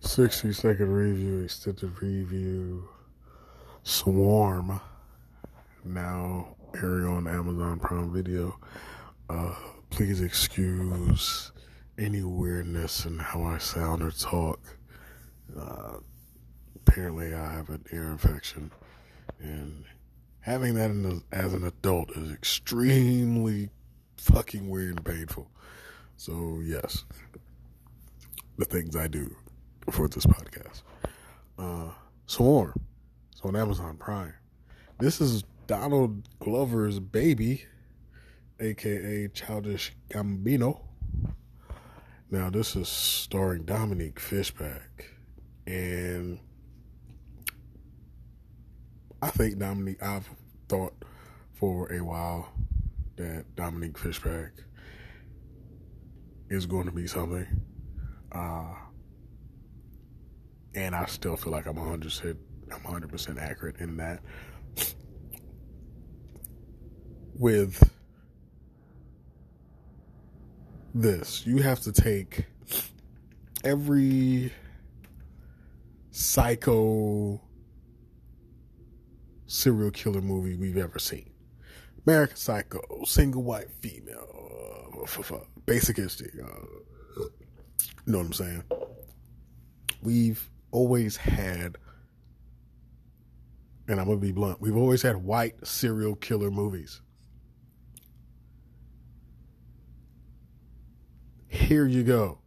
60 0.00 0.52
second 0.52 0.92
review, 0.92 1.40
extended 1.42 2.00
review, 2.00 2.88
Swarm, 3.82 4.80
now 5.84 6.56
airing 6.76 7.06
on 7.06 7.26
Amazon 7.26 7.80
Prime 7.80 8.12
Video. 8.12 8.58
Uh, 9.28 9.54
please 9.90 10.20
excuse 10.20 11.50
any 11.98 12.22
weirdness 12.22 13.06
in 13.06 13.18
how 13.18 13.42
I 13.42 13.58
sound 13.58 14.02
or 14.02 14.12
talk. 14.12 14.60
Uh, 15.58 15.96
apparently, 16.76 17.34
I 17.34 17.52
have 17.52 17.68
an 17.70 17.84
ear 17.92 18.04
infection, 18.04 18.70
and 19.40 19.84
having 20.40 20.74
that 20.74 20.90
the, 20.90 21.22
as 21.32 21.54
an 21.54 21.64
adult 21.64 22.10
is 22.16 22.30
extremely 22.30 23.70
fucking 24.16 24.68
weird 24.68 24.96
and 24.96 25.04
painful. 25.04 25.50
So, 26.16 26.60
yes, 26.62 27.04
the 28.56 28.64
things 28.64 28.94
I 28.94 29.08
do 29.08 29.34
for 29.90 30.08
this 30.08 30.26
podcast. 30.26 30.82
Uh, 31.58 31.90
Swarm. 32.26 32.74
It's 33.32 33.40
on 33.42 33.56
Amazon 33.56 33.96
Prime. 33.96 34.34
This 34.98 35.20
is 35.20 35.44
Donald 35.66 36.28
Glover's 36.40 36.98
baby, 37.00 37.64
aka 38.60 39.28
Childish 39.28 39.92
Gambino. 40.10 40.80
Now, 42.30 42.50
this 42.50 42.76
is 42.76 42.88
starring 42.88 43.64
Dominique 43.64 44.20
Fishback. 44.20 45.10
And 45.66 46.38
I 49.22 49.30
think 49.30 49.58
Dominique, 49.58 50.02
I've 50.02 50.28
thought 50.68 50.94
for 51.54 51.90
a 51.92 52.04
while 52.04 52.52
that 53.16 53.46
Dominique 53.56 53.98
Fishback 53.98 54.52
is 56.50 56.66
going 56.66 56.86
to 56.86 56.92
be 56.92 57.06
something. 57.06 57.46
Uh, 58.30 58.74
and 60.74 60.94
I 60.94 61.06
still 61.06 61.36
feel 61.36 61.52
like 61.52 61.66
I'm 61.66 61.76
100 61.76 62.36
I'm 62.72 62.80
100% 62.80 63.40
accurate 63.40 63.76
in 63.80 63.96
that. 63.96 64.20
With 67.34 67.90
this, 70.94 71.46
you 71.46 71.58
have 71.58 71.80
to 71.80 71.92
take 71.92 72.46
every 73.64 74.52
psycho 76.10 77.40
serial 79.46 79.90
killer 79.90 80.20
movie 80.20 80.56
we've 80.56 80.76
ever 80.76 80.98
seen. 80.98 81.30
American 82.06 82.36
Psycho, 82.36 82.80
single 83.04 83.42
white 83.42 83.70
female, 83.80 85.06
basic 85.66 85.98
instinct. 85.98 86.36
Uh, 86.42 87.24
you 88.06 88.12
know 88.12 88.18
what 88.18 88.26
I'm 88.26 88.32
saying? 88.32 88.62
We've 90.02 90.48
always 90.70 91.16
had, 91.16 91.76
and 93.86 94.00
I'm 94.00 94.06
going 94.06 94.18
to 94.20 94.26
be 94.26 94.32
blunt, 94.32 94.60
we've 94.60 94.76
always 94.76 95.02
had 95.02 95.16
white 95.16 95.66
serial 95.66 96.14
killer 96.14 96.50
movies. 96.50 97.00
Here 101.48 101.86
you 101.86 102.04
go 102.04 102.38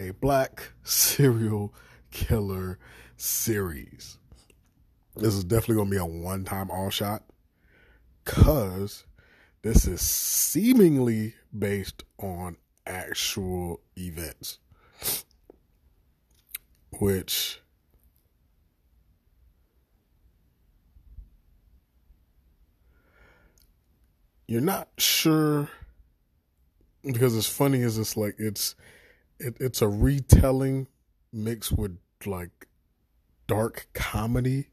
a 0.00 0.10
black 0.12 0.72
serial 0.82 1.74
killer 2.10 2.78
series. 3.16 4.18
This 5.14 5.34
is 5.34 5.44
definitely 5.44 5.76
going 5.76 5.88
to 5.88 5.90
be 5.90 5.98
a 5.98 6.04
one 6.04 6.44
time 6.44 6.70
all 6.70 6.90
shot 6.90 7.24
because 8.24 9.04
this 9.62 9.86
is 9.86 10.00
seemingly 10.00 11.34
based 11.56 12.04
on 12.18 12.56
actual 12.86 13.80
events 13.96 14.58
which 16.98 17.60
you're 24.46 24.60
not 24.60 24.88
sure 24.98 25.68
because 27.04 27.36
it's 27.36 27.48
funny 27.48 27.80
is 27.80 27.98
it's 27.98 28.16
like 28.16 28.34
it's 28.38 28.74
it, 29.38 29.56
it's 29.60 29.80
a 29.80 29.88
retelling 29.88 30.86
mixed 31.32 31.72
with 31.72 31.96
like 32.26 32.68
dark 33.46 33.88
comedy. 33.94 34.68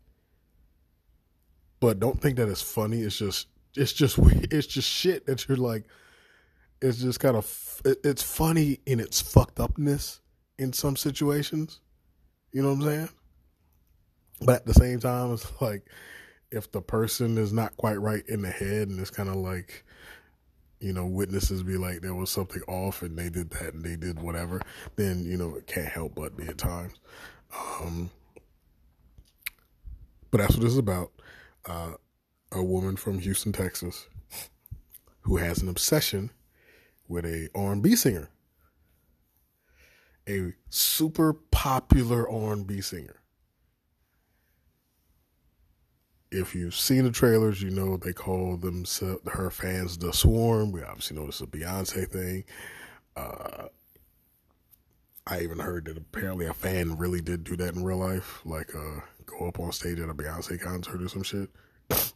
But 1.80 2.00
don't 2.00 2.20
think 2.20 2.38
that 2.38 2.50
it's 2.50 2.62
funny. 2.62 3.02
It's 3.02 3.18
just 3.18 3.48
it's 3.76 3.94
just 3.94 4.18
it's 4.52 4.68
just 4.68 4.90
shit 4.90 5.26
that 5.28 5.48
you're 5.48 5.58
like 5.58 5.86
it's 6.82 7.00
just 7.00 7.20
kind 7.20 7.36
of 7.36 7.82
it's 7.86 8.24
funny 8.24 8.80
in 8.86 9.00
its 9.00 9.22
fucked 9.22 9.60
upness 9.60 10.20
in 10.60 10.74
some 10.74 10.96
situations 10.96 11.80
you 12.58 12.64
know 12.64 12.70
what 12.70 12.78
I'm 12.78 12.82
saying? 12.82 13.10
But 14.42 14.56
at 14.56 14.66
the 14.66 14.74
same 14.74 15.00
time, 15.00 15.32
it's 15.32 15.46
like 15.62 15.86
if 16.50 16.72
the 16.72 16.82
person 16.82 17.38
is 17.38 17.54
not 17.54 17.78
quite 17.78 18.02
right 18.02 18.24
in 18.28 18.42
the 18.42 18.50
head 18.50 18.88
and 18.88 19.00
it's 19.00 19.12
kind 19.12 19.30
of 19.30 19.36
like, 19.36 19.86
you 20.80 20.92
know, 20.92 21.06
witnesses 21.06 21.62
be 21.62 21.78
like 21.78 22.02
there 22.02 22.16
was 22.16 22.32
something 22.32 22.64
off 22.68 23.04
and 23.04 23.16
they 23.16 23.30
did 23.30 23.52
that 23.52 23.76
and 23.76 23.86
they 23.86 23.96
did 23.96 24.20
whatever, 24.20 24.60
then, 24.96 25.24
you 25.24 25.38
know, 25.38 25.54
it 25.54 25.68
can't 25.68 25.88
help 25.88 26.16
but 26.16 26.36
be 26.36 26.48
at 26.48 26.58
times. 26.58 26.94
Um, 27.56 28.10
but 30.32 30.40
that's 30.40 30.56
what 30.56 30.64
this 30.64 30.72
is 30.72 30.80
about. 30.80 31.12
Uh, 31.64 31.92
a 32.54 32.64
woman 32.64 32.96
from 32.96 33.20
Houston, 33.20 33.52
Texas, 33.52 34.08
who 35.22 35.38
has 35.38 35.62
an 35.62 35.70
obsession 35.70 36.32
with 37.08 37.24
a 37.24 37.50
R&B 37.54 37.96
singer 37.96 38.32
a 40.28 40.54
super 40.70 41.34
popular 41.34 42.30
R&B 42.30 42.82
singer. 42.82 43.22
If 46.30 46.54
you've 46.54 46.76
seen 46.76 47.06
the 47.06 47.12
trailers, 47.12 47.62
you 47.62 47.70
know 47.70 47.96
they 47.96 48.12
call 48.12 48.58
them 48.58 48.84
her 49.28 49.50
fans 49.50 49.98
the 49.98 50.12
Swarm. 50.12 50.74
We 50.74 50.84
obviously 50.84 51.16
know 51.16 51.26
this 51.26 51.36
is 51.36 51.42
a 51.42 51.48
Beyonce 51.48 52.08
thing. 52.08 52.44
Uh, 53.16 53.68
I 55.26 55.42
even 55.42 55.60
heard 55.60 55.86
that 55.86 55.98
apparently 55.98 56.46
a 56.46 56.54
fan 56.54 56.98
really 56.98 57.22
did 57.22 57.46
do 57.46 57.56
that 57.56 57.76
in 57.76 57.84
real 57.84 57.98
life, 57.98 58.42
like 58.44 58.76
uh, 58.76 59.00
go 59.26 59.48
up 59.48 59.60
on 59.60 59.72
stage 59.72 60.00
at 60.00 60.10
a 60.10 60.14
Beyonce 60.14 60.60
concert 60.60 61.02
or 61.02 61.08
some 61.08 61.24
shit. 61.24 61.50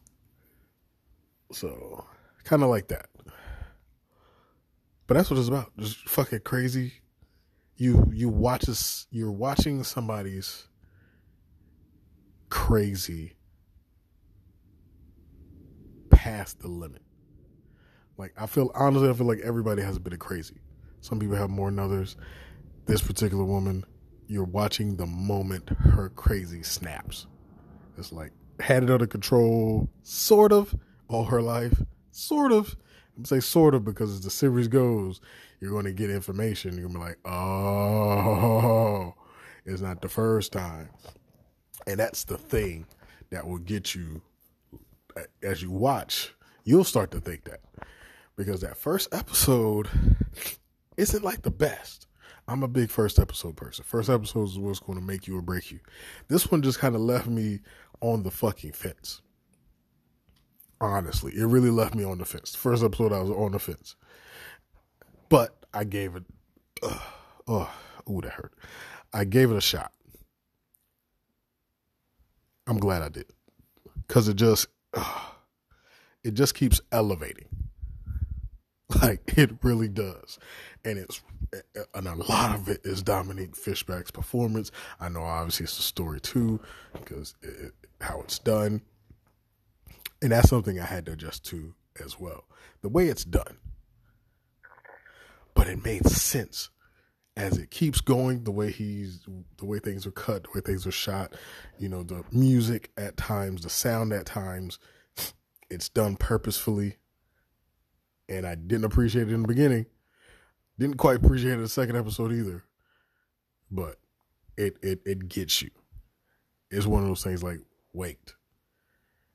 so, 1.53 2.05
kind 2.43 2.63
of 2.63 2.69
like 2.69 2.89
that. 2.89 3.07
But 5.07 5.15
that's 5.15 5.29
what 5.29 5.39
it's 5.39 5.49
about. 5.49 5.71
Just 5.77 6.07
fucking 6.09 6.41
crazy 6.41 7.00
you 7.81 8.11
you 8.13 8.29
watch 8.29 8.61
this 8.61 9.07
you're 9.09 9.31
watching 9.31 9.83
somebody's 9.83 10.67
crazy 12.47 13.33
past 16.11 16.59
the 16.59 16.67
limit. 16.67 17.01
Like 18.19 18.33
I 18.37 18.45
feel 18.45 18.69
honestly 18.75 19.09
I 19.09 19.13
feel 19.13 19.25
like 19.25 19.39
everybody 19.39 19.81
has 19.81 19.97
a 19.97 19.99
bit 19.99 20.13
of 20.13 20.19
crazy. 20.19 20.61
Some 20.99 21.19
people 21.19 21.35
have 21.37 21.49
more 21.49 21.71
than 21.71 21.79
others. 21.79 22.17
This 22.85 23.01
particular 23.01 23.43
woman, 23.43 23.83
you're 24.27 24.43
watching 24.43 24.97
the 24.97 25.07
moment 25.07 25.69
her 25.69 26.09
crazy 26.09 26.61
snaps. 26.61 27.25
It's 27.97 28.11
like 28.11 28.31
had 28.59 28.83
it 28.83 28.91
under 28.91 29.07
control, 29.07 29.89
sort 30.03 30.51
of, 30.51 30.75
all 31.07 31.23
her 31.25 31.41
life, 31.41 31.81
sort 32.11 32.51
of. 32.51 32.75
I'm 33.17 33.25
say 33.25 33.39
sort 33.39 33.75
of 33.75 33.83
because 33.85 34.11
as 34.11 34.21
the 34.21 34.29
series 34.29 34.67
goes, 34.67 35.21
you're 35.59 35.71
going 35.71 35.85
to 35.85 35.93
get 35.93 36.09
information. 36.09 36.73
You're 36.77 36.87
going 36.87 36.93
to 36.93 36.99
be 36.99 37.05
like, 37.05 37.19
oh, 37.25 39.13
it's 39.65 39.81
not 39.81 40.01
the 40.01 40.09
first 40.09 40.51
time. 40.51 40.89
And 41.87 41.99
that's 41.99 42.23
the 42.23 42.37
thing 42.37 42.85
that 43.29 43.47
will 43.47 43.57
get 43.57 43.95
you, 43.95 44.21
as 45.43 45.61
you 45.61 45.71
watch, 45.71 46.33
you'll 46.63 46.83
start 46.83 47.11
to 47.11 47.19
think 47.19 47.43
that. 47.45 47.61
Because 48.35 48.61
that 48.61 48.77
first 48.77 49.13
episode 49.13 49.89
isn't 50.97 51.23
like 51.23 51.41
the 51.41 51.51
best. 51.51 52.07
I'm 52.47 52.63
a 52.63 52.67
big 52.67 52.89
first 52.89 53.19
episode 53.19 53.55
person. 53.55 53.85
First 53.85 54.09
episode 54.09 54.49
is 54.49 54.57
what's 54.57 54.79
going 54.79 54.97
to 54.97 55.05
make 55.05 55.27
you 55.27 55.37
or 55.37 55.41
break 55.41 55.71
you. 55.71 55.79
This 56.27 56.49
one 56.49 56.61
just 56.61 56.79
kind 56.79 56.95
of 56.95 57.01
left 57.01 57.27
me 57.27 57.59
on 58.01 58.23
the 58.23 58.31
fucking 58.31 58.71
fence. 58.71 59.21
Honestly, 60.81 61.31
it 61.35 61.45
really 61.45 61.69
left 61.69 61.93
me 61.93 62.03
on 62.03 62.17
the 62.17 62.25
fence. 62.25 62.55
First 62.55 62.83
episode, 62.83 63.13
I 63.13 63.21
was 63.21 63.29
on 63.29 63.51
the 63.51 63.59
fence. 63.59 63.95
But 65.29 65.55
I 65.73 65.83
gave 65.83 66.15
it, 66.15 66.23
uh, 66.81 66.97
oh, 67.47 67.71
ooh, 68.09 68.19
that 68.21 68.31
hurt. 68.33 68.53
I 69.13 69.23
gave 69.25 69.51
it 69.51 69.57
a 69.57 69.61
shot. 69.61 69.91
I'm 72.65 72.79
glad 72.79 73.03
I 73.03 73.09
did, 73.09 73.27
because 74.07 74.27
it 74.27 74.35
just, 74.35 74.67
uh, 74.95 75.19
it 76.23 76.33
just 76.33 76.55
keeps 76.55 76.81
elevating. 76.91 77.45
Like 79.01 79.37
it 79.37 79.51
really 79.63 79.87
does, 79.87 80.37
and 80.83 80.97
it's 80.97 81.21
and 81.95 82.07
a 82.07 82.15
lot 82.15 82.55
of 82.55 82.67
it 82.67 82.81
is 82.83 83.01
Dominique 83.01 83.55
Fishback's 83.55 84.11
performance. 84.11 84.69
I 84.99 85.07
know 85.07 85.21
obviously 85.21 85.63
it's 85.63 85.77
the 85.77 85.83
story 85.83 86.19
too, 86.19 86.59
because 86.91 87.33
it, 87.41 87.71
how 88.01 88.19
it's 88.19 88.37
done, 88.37 88.81
and 90.21 90.31
that's 90.31 90.49
something 90.49 90.79
I 90.79 90.85
had 90.85 91.05
to 91.07 91.13
adjust 91.13 91.45
to 91.47 91.73
as 92.03 92.19
well. 92.19 92.45
The 92.81 92.89
way 92.89 93.07
it's 93.07 93.25
done, 93.25 93.57
but 95.53 95.67
it 95.67 95.83
made 95.83 96.05
sense 96.07 96.69
as 97.37 97.57
it 97.57 97.71
keeps 97.71 98.01
going, 98.01 98.43
the 98.43 98.51
way 98.51 98.71
he's, 98.71 99.21
the 99.57 99.65
way 99.65 99.79
things 99.79 100.05
are 100.05 100.11
cut, 100.11 100.43
the 100.43 100.49
way 100.53 100.61
things 100.61 100.85
are 100.85 100.91
shot, 100.91 101.33
you 101.79 101.87
know, 101.87 102.03
the 102.03 102.23
music 102.31 102.91
at 102.97 103.17
times, 103.17 103.63
the 103.63 103.69
sound 103.69 104.11
at 104.11 104.25
times, 104.25 104.79
it's 105.69 105.89
done 105.89 106.17
purposefully. 106.17 106.97
And 108.27 108.45
I 108.45 108.55
didn't 108.55 108.85
appreciate 108.85 109.29
it 109.29 109.33
in 109.33 109.41
the 109.41 109.47
beginning. 109.47 109.85
Didn't 110.77 110.97
quite 110.97 111.17
appreciate 111.17 111.51
it 111.51 111.55
in 111.55 111.61
the 111.61 111.69
second 111.69 111.95
episode 111.95 112.31
either. 112.31 112.63
But 113.69 113.97
it 114.57 114.77
it 114.81 115.01
it 115.05 115.29
gets 115.29 115.61
you. 115.61 115.69
It's 116.69 116.85
one 116.85 117.01
of 117.01 117.07
those 117.07 117.23
things 117.23 117.43
like 117.43 117.59
wait. 117.93 118.33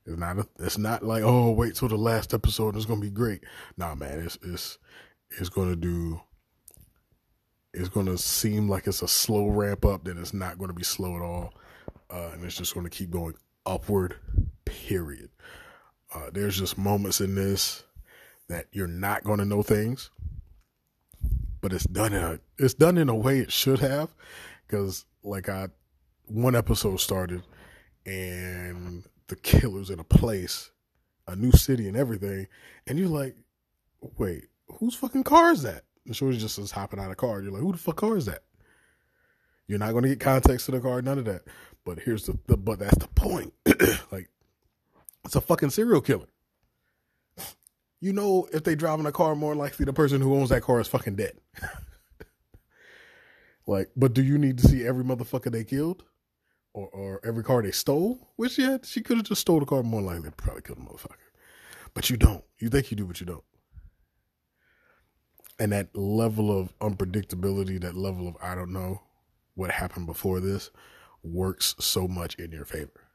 It's 0.06 0.19
not 0.19 0.38
a, 0.38 0.47
it's 0.61 0.79
not 0.79 1.03
like 1.03 1.23
oh 1.25 1.50
wait 1.50 1.75
till 1.75 1.88
the 1.88 1.97
last 1.97 2.32
episode 2.32 2.76
it's 2.76 2.87
gonna 2.87 3.00
be 3.00 3.11
great. 3.11 3.43
Nah 3.76 3.94
man, 3.94 4.20
it's 4.20 4.38
it's 4.43 4.79
it's 5.38 5.49
gonna 5.49 5.76
do 5.76 6.20
it's 7.76 7.91
to 8.06 8.17
seem 8.17 8.69
like 8.69 8.87
it's 8.87 9.03
a 9.03 9.08
slow 9.08 9.49
ramp 9.49 9.85
up, 9.85 10.05
then 10.05 10.17
it's 10.17 10.32
not 10.32 10.56
to 10.69 10.75
be 10.75 10.82
slow 10.82 11.14
at 11.14 11.23
all. 11.23 11.53
Uh, 12.08 12.31
and 12.32 12.43
it's 12.43 12.56
just 12.56 12.75
to 12.85 12.91
keep 12.91 13.11
going 13.11 13.35
upward, 13.67 14.17
period. 14.64 15.29
Uh, 16.14 16.31
there's 16.32 16.59
just 16.59 16.79
moments 16.79 17.20
in 17.20 17.35
this 17.35 17.85
that 18.49 18.67
you're 18.73 18.87
not 18.87 19.25
to 19.41 19.44
know 19.44 19.62
things, 19.62 20.11
but 21.61 21.73
it's 21.73 21.85
done 21.85 22.14
in 22.14 22.23
a, 22.23 22.41
it's 22.59 22.75
done 22.75 22.97
in 22.97 23.11
a 23.11 23.14
way 23.14 23.41
it 23.41 23.52
should 23.52 23.81
have. 23.81 24.09
Cause 24.69 25.05
like 25.23 25.49
I, 25.49 25.69
one 26.26 26.56
episode 26.56 26.99
started 27.00 27.43
and 28.06 29.05
the 29.28 29.37
killer's 29.37 29.90
in 29.90 29.99
a 29.99 30.05
place, 30.05 30.70
a 31.26 31.37
new 31.37 31.52
city 31.52 31.88
and 31.88 31.96
everything. 31.96 32.46
And 32.87 32.99
you're 32.99 33.08
like, 33.08 33.37
wait, 34.19 34.44
whose 34.69 34.94
fucking 34.94 35.25
car 35.25 35.52
is 35.52 35.62
that? 35.62 35.84
And 36.05 36.14
Shorty 36.14 36.38
just 36.38 36.58
is 36.58 36.70
hopping 36.70 37.00
out 37.00 37.11
of 37.11 37.17
car. 37.17 37.43
You're 37.43 37.52
like, 37.52 37.62
who 37.62 37.73
the 37.73 37.78
fuck 37.78 37.96
car 37.96 38.17
is 38.17 38.26
that? 38.26 38.43
You're 39.67 39.81
not 39.81 39.93
going 39.93 40.05
to 40.05 40.11
get 40.11 40.20
context 40.20 40.67
to 40.67 40.73
the 40.73 40.81
car, 40.81 41.02
none 41.02 41.19
of 41.19 41.25
that. 41.25 41.43
But 41.84 41.99
here's 41.99 42.26
the, 42.26 42.38
the 42.46 42.56
but 42.56 42.78
that's 42.78 42.99
the 42.99 43.08
point. 43.08 43.52
like, 44.12 44.28
it's 45.25 45.37
a 45.37 45.40
fucking 45.40 45.70
serial 45.70 46.00
killer. 46.00 46.26
You 48.00 48.12
know, 48.12 48.46
if 48.52 48.62
they 48.62 48.75
drive 48.75 49.00
in 49.00 49.06
a 49.06 49.12
car, 49.12 49.34
more 49.34 49.56
likely 49.56 49.84
the 49.84 49.93
person 49.93 50.20
who 50.20 50.37
owns 50.37 50.50
that 50.50 50.62
car 50.62 50.81
is 50.81 50.87
fucking 50.87 51.17
dead. 51.17 51.32
like, 53.67 53.90
but 53.96 54.12
do 54.12 54.23
you 54.23 54.38
need 54.38 54.58
to 54.58 54.69
see 54.69 54.87
every 54.87 55.02
motherfucker 55.02 55.50
they 55.50 55.64
killed? 55.64 56.05
Or, 56.76 56.88
or 56.88 57.20
every 57.25 57.43
car 57.43 57.62
they 57.62 57.70
stole? 57.70 58.28
Which, 58.37 58.58
yeah, 58.58 58.78
she 58.84 59.00
could 59.00 59.17
have 59.17 59.26
just 59.26 59.40
stole 59.40 59.61
the 59.61 59.67
car 59.67 59.82
more 59.82 60.02
likely. 60.02 60.31
Probably 60.37 60.62
killed 60.62 60.78
the 60.78 60.82
motherfucker. 60.82 61.17
But 61.94 62.11
you 62.11 62.19
don't. 62.19 62.44
You 62.58 62.69
think 62.69 62.90
you 62.90 62.96
do, 62.99 63.06
but 63.06 63.19
you 63.19 63.26
don't 63.26 63.44
and 65.58 65.73
that 65.73 65.94
level 65.96 66.58
of 66.58 66.76
unpredictability, 66.81 67.81
that 67.81 67.96
level 67.96 68.28
of 68.28 68.37
I 68.43 68.55
don't 68.55 68.73
know 68.73 69.02
what 69.55 69.70
happened 69.70 70.06
before 70.06 70.40
this, 70.40 70.70
works 71.23 71.75
so 71.78 72.06
much 72.06 72.34
in 72.37 72.52
your 72.52 72.64
favor. 72.64 73.08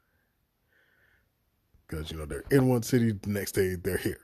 Because 1.87 2.11
you 2.11 2.17
know 2.17 2.25
they're 2.25 2.43
in 2.51 2.67
one 2.67 2.83
city, 2.83 3.11
the 3.11 3.29
next 3.29 3.53
day 3.53 3.75
they're 3.75 3.97
here. 3.97 4.21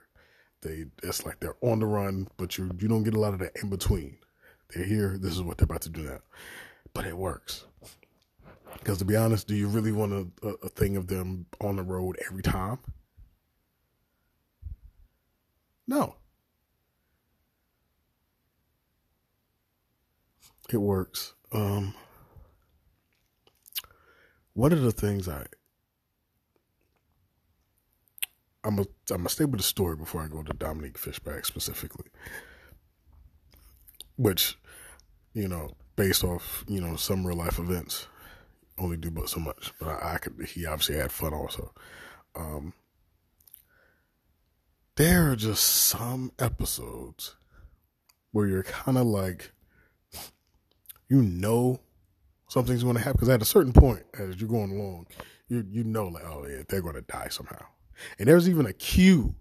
They 0.62 0.86
it's 1.02 1.24
like 1.24 1.38
they're 1.40 1.56
on 1.60 1.78
the 1.78 1.86
run, 1.86 2.28
but 2.36 2.58
you 2.58 2.70
you 2.78 2.88
don't 2.88 3.04
get 3.04 3.14
a 3.14 3.20
lot 3.20 3.34
of 3.34 3.40
that 3.40 3.56
in 3.62 3.70
between. 3.70 4.18
They're 4.74 4.84
here. 4.84 5.16
This 5.18 5.32
is 5.32 5.42
what 5.42 5.58
they're 5.58 5.64
about 5.64 5.82
to 5.82 5.88
do 5.88 6.02
now, 6.02 6.20
but 6.92 7.06
it 7.06 7.16
works. 7.16 7.64
Because 8.74 8.98
to 8.98 9.04
be 9.04 9.16
honest, 9.16 9.46
do 9.46 9.54
you 9.54 9.68
really 9.68 9.92
want 9.92 10.32
a, 10.42 10.48
a, 10.48 10.68
thing 10.68 10.96
of 10.96 11.08
them 11.08 11.46
on 11.60 11.76
the 11.76 11.82
road 11.82 12.18
every 12.28 12.42
time? 12.42 12.78
No. 15.86 16.16
it 20.70 20.76
works. 20.76 21.34
Um, 21.52 21.94
one 24.52 24.72
of 24.72 24.82
the 24.82 24.92
things 24.92 25.28
I 25.28 25.46
I'm 28.64 28.78
a 28.78 28.82
I'm 29.10 29.18
gonna 29.18 29.28
stay 29.28 29.44
with 29.44 29.60
the 29.60 29.64
story 29.64 29.96
before 29.96 30.22
I 30.22 30.28
go 30.28 30.42
to 30.42 30.52
Dominique 30.52 30.98
Fishback 30.98 31.46
specifically, 31.46 32.10
which 34.16 34.58
you 35.32 35.48
know 35.48 35.70
based 35.96 36.24
off 36.24 36.64
you 36.68 36.80
know 36.80 36.96
some 36.96 37.26
real 37.26 37.36
life 37.36 37.58
events 37.58 38.08
only 38.78 38.96
do 38.96 39.10
but 39.10 39.28
so 39.28 39.40
much. 39.40 39.72
But 39.78 39.88
I, 39.88 40.14
I 40.14 40.18
could 40.18 40.34
he 40.46 40.66
obviously 40.66 40.96
had 40.96 41.12
fun 41.12 41.34
also. 41.34 41.72
Um, 42.34 42.72
there 44.96 45.30
are 45.30 45.36
just 45.36 45.64
some 45.64 46.32
episodes 46.38 47.36
where 48.32 48.46
you're 48.46 48.62
kind 48.62 48.98
of 48.98 49.06
like 49.06 49.52
you 51.08 51.22
know 51.22 51.80
something's 52.48 52.82
going 52.82 52.96
to 52.96 53.02
happen 53.02 53.16
because 53.16 53.28
at 53.28 53.42
a 53.42 53.46
certain 53.46 53.72
point 53.72 54.04
as 54.18 54.40
you're 54.40 54.48
going 54.48 54.72
along, 54.72 55.06
you 55.48 55.64
you 55.70 55.84
know 55.84 56.08
like 56.08 56.24
oh 56.24 56.46
yeah 56.46 56.62
they're 56.68 56.82
going 56.82 56.94
to 56.94 57.02
die 57.02 57.28
somehow, 57.30 57.64
and 58.18 58.28
there's 58.28 58.48
even 58.48 58.66
a 58.66 58.72
cue 58.72 59.34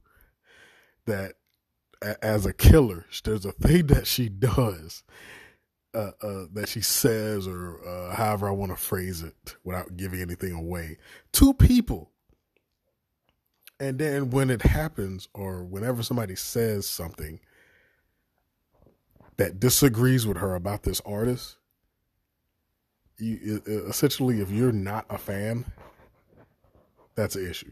that 1.06 1.33
as 2.22 2.45
a 2.45 2.54
killer 2.54 3.06
there's 3.24 3.45
a 3.45 3.51
thing 3.54 3.88
that 3.88 4.07
she 4.07 4.30
does. 4.30 5.04
Uh, 5.97 6.11
uh, 6.21 6.45
that 6.53 6.69
she 6.69 6.79
says, 6.79 7.47
or 7.47 7.79
uh, 7.83 8.13
however 8.13 8.47
I 8.47 8.51
want 8.51 8.71
to 8.71 8.77
phrase 8.77 9.23
it 9.23 9.55
without 9.63 9.97
giving 9.97 10.21
anything 10.21 10.51
away, 10.51 10.99
to 11.31 11.55
people. 11.55 12.11
And 13.79 13.97
then 13.97 14.29
when 14.29 14.51
it 14.51 14.61
happens, 14.61 15.27
or 15.33 15.63
whenever 15.63 16.03
somebody 16.03 16.35
says 16.35 16.85
something 16.85 17.39
that 19.38 19.59
disagrees 19.59 20.27
with 20.27 20.38
her 20.38 20.53
about 20.53 20.83
this 20.83 21.01
artist, 21.03 21.57
you 23.17 23.63
essentially 23.65 24.39
if 24.39 24.51
you're 24.51 24.71
not 24.71 25.07
a 25.09 25.17
fan, 25.17 25.65
that's 27.15 27.35
an 27.35 27.49
issue. 27.49 27.71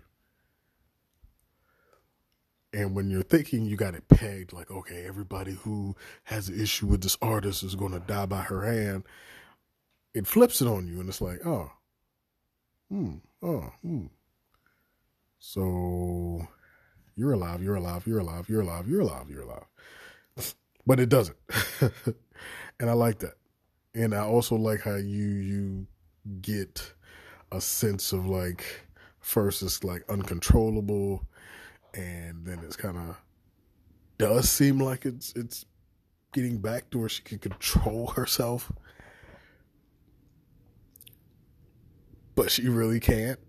And 2.75 2.93
when 2.93 3.09
you're 3.09 3.23
thinking 3.23 3.65
you 3.65 3.77
got 3.77 3.95
it 3.95 4.09
pegged, 4.09 4.51
like, 4.51 4.69
okay, 4.69 5.05
everybody 5.07 5.53
who 5.53 5.95
has 6.25 6.49
an 6.49 6.59
issue 6.59 6.87
with 6.87 7.01
this 7.01 7.17
artist 7.21 7.63
is 7.63 7.73
going 7.73 7.93
to 7.93 8.01
die 8.01 8.25
by 8.25 8.41
her 8.41 8.65
hand, 8.65 9.05
it 10.13 10.27
flips 10.27 10.61
it 10.61 10.67
on 10.67 10.85
you. 10.85 10.99
And 10.99 11.07
it's 11.07 11.21
like, 11.21 11.39
oh, 11.45 11.71
hmm, 12.89 13.15
oh, 13.41 13.71
hmm. 13.81 14.07
So 15.39 16.45
you're 17.15 17.31
alive, 17.31 17.63
you're 17.63 17.75
alive, 17.75 18.05
you're 18.05 18.19
alive, 18.19 18.49
you're 18.49 18.59
alive, 18.59 18.89
you're 18.89 19.01
alive, 19.01 19.29
you're 19.29 19.43
alive 19.43 19.65
but 20.85 20.99
it 20.99 21.07
doesn't. 21.07 21.37
and 22.77 22.89
I 22.89 22.93
like 22.93 23.19
that. 23.19 23.35
And 23.93 24.13
I 24.13 24.25
also 24.25 24.57
like 24.57 24.81
how 24.81 24.95
you 24.95 25.27
you 25.27 25.87
get 26.41 26.91
a 27.53 27.61
sense 27.61 28.11
of 28.11 28.25
like 28.25 28.65
first 29.21 29.61
it's 29.61 29.81
like 29.85 30.03
uncontrollable 30.09 31.25
and 31.95 32.45
then 32.45 32.59
it's 32.63 32.75
kind 32.75 32.97
of 32.97 33.17
does 34.17 34.49
seem 34.49 34.79
like 34.79 35.05
it's 35.05 35.33
it's 35.35 35.65
getting 36.33 36.57
back 36.57 36.89
to 36.91 36.99
where 36.99 37.09
she 37.09 37.23
can 37.23 37.39
control 37.39 38.07
herself. 38.07 38.71
But 42.35 42.51
she 42.51 42.67
really 42.67 42.99
can't 42.99 43.39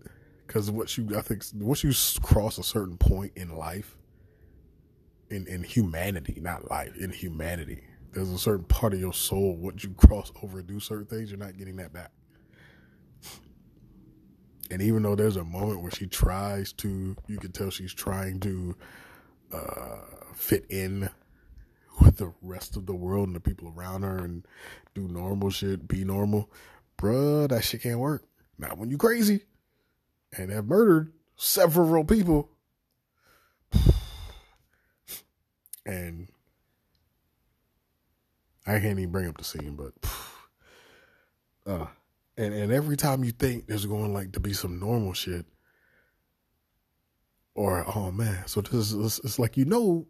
because 0.45 0.71
what 0.71 0.97
you 0.97 1.17
I 1.17 1.21
think 1.21 1.43
once 1.55 1.83
you 1.83 1.93
cross 2.21 2.57
a 2.57 2.63
certain 2.63 2.97
point 2.97 3.33
in 3.35 3.55
life, 3.57 3.97
in, 5.29 5.45
in 5.47 5.63
humanity, 5.63 6.39
not 6.41 6.69
life, 6.69 6.95
in 6.97 7.11
humanity. 7.11 7.83
There's 8.13 8.31
a 8.31 8.37
certain 8.37 8.65
part 8.65 8.93
of 8.93 8.99
your 8.99 9.13
soul, 9.13 9.55
once 9.57 9.83
you 9.83 9.91
cross 9.91 10.31
over 10.41 10.59
and 10.59 10.67
do 10.67 10.79
certain 10.79 11.05
things, 11.05 11.29
you're 11.29 11.39
not 11.39 11.57
getting 11.57 11.75
that 11.75 11.93
back. 11.93 12.11
And 14.69 14.81
even 14.81 15.03
though 15.03 15.15
there's 15.15 15.37
a 15.37 15.43
moment 15.43 15.81
where 15.81 15.91
she 15.91 16.07
tries 16.07 16.73
to, 16.73 17.15
you 17.27 17.37
can 17.37 17.51
tell 17.51 17.69
she's 17.69 17.93
trying 17.93 18.39
to 18.41 18.75
uh, 19.53 19.99
fit 20.33 20.65
in 20.69 21.09
with 22.01 22.17
the 22.17 22.33
rest 22.41 22.75
of 22.75 22.85
the 22.85 22.93
world 22.93 23.27
and 23.27 23.35
the 23.35 23.39
people 23.39 23.73
around 23.75 24.03
her 24.03 24.17
and 24.17 24.45
do 24.93 25.07
normal 25.07 25.49
shit, 25.49 25.87
be 25.87 26.03
normal. 26.03 26.49
Bruh, 26.97 27.47
that 27.49 27.63
shit 27.63 27.83
can't 27.83 27.99
work. 27.99 28.23
Not 28.57 28.77
when 28.77 28.89
you 28.89 28.97
crazy 28.97 29.41
and 30.37 30.51
have 30.51 30.65
murdered 30.65 31.13
several 31.35 32.03
people. 32.03 32.49
and 35.85 36.27
I 38.65 38.79
can't 38.79 38.99
even 38.99 39.11
bring 39.11 39.27
up 39.27 39.37
the 39.37 39.43
scene, 39.43 39.75
but 39.75 39.93
uh, 41.71 41.87
and 42.37 42.53
and 42.53 42.71
every 42.71 42.95
time 42.95 43.23
you 43.23 43.31
think 43.31 43.67
there's 43.67 43.85
going 43.85 44.13
like 44.13 44.33
to 44.33 44.39
be 44.39 44.53
some 44.53 44.79
normal 44.79 45.13
shit, 45.13 45.45
or 47.55 47.83
oh 47.95 48.11
man, 48.11 48.47
so 48.47 48.61
this 48.61 48.91
is 48.91 49.19
it's 49.23 49.39
like 49.39 49.57
you 49.57 49.65
know, 49.65 50.07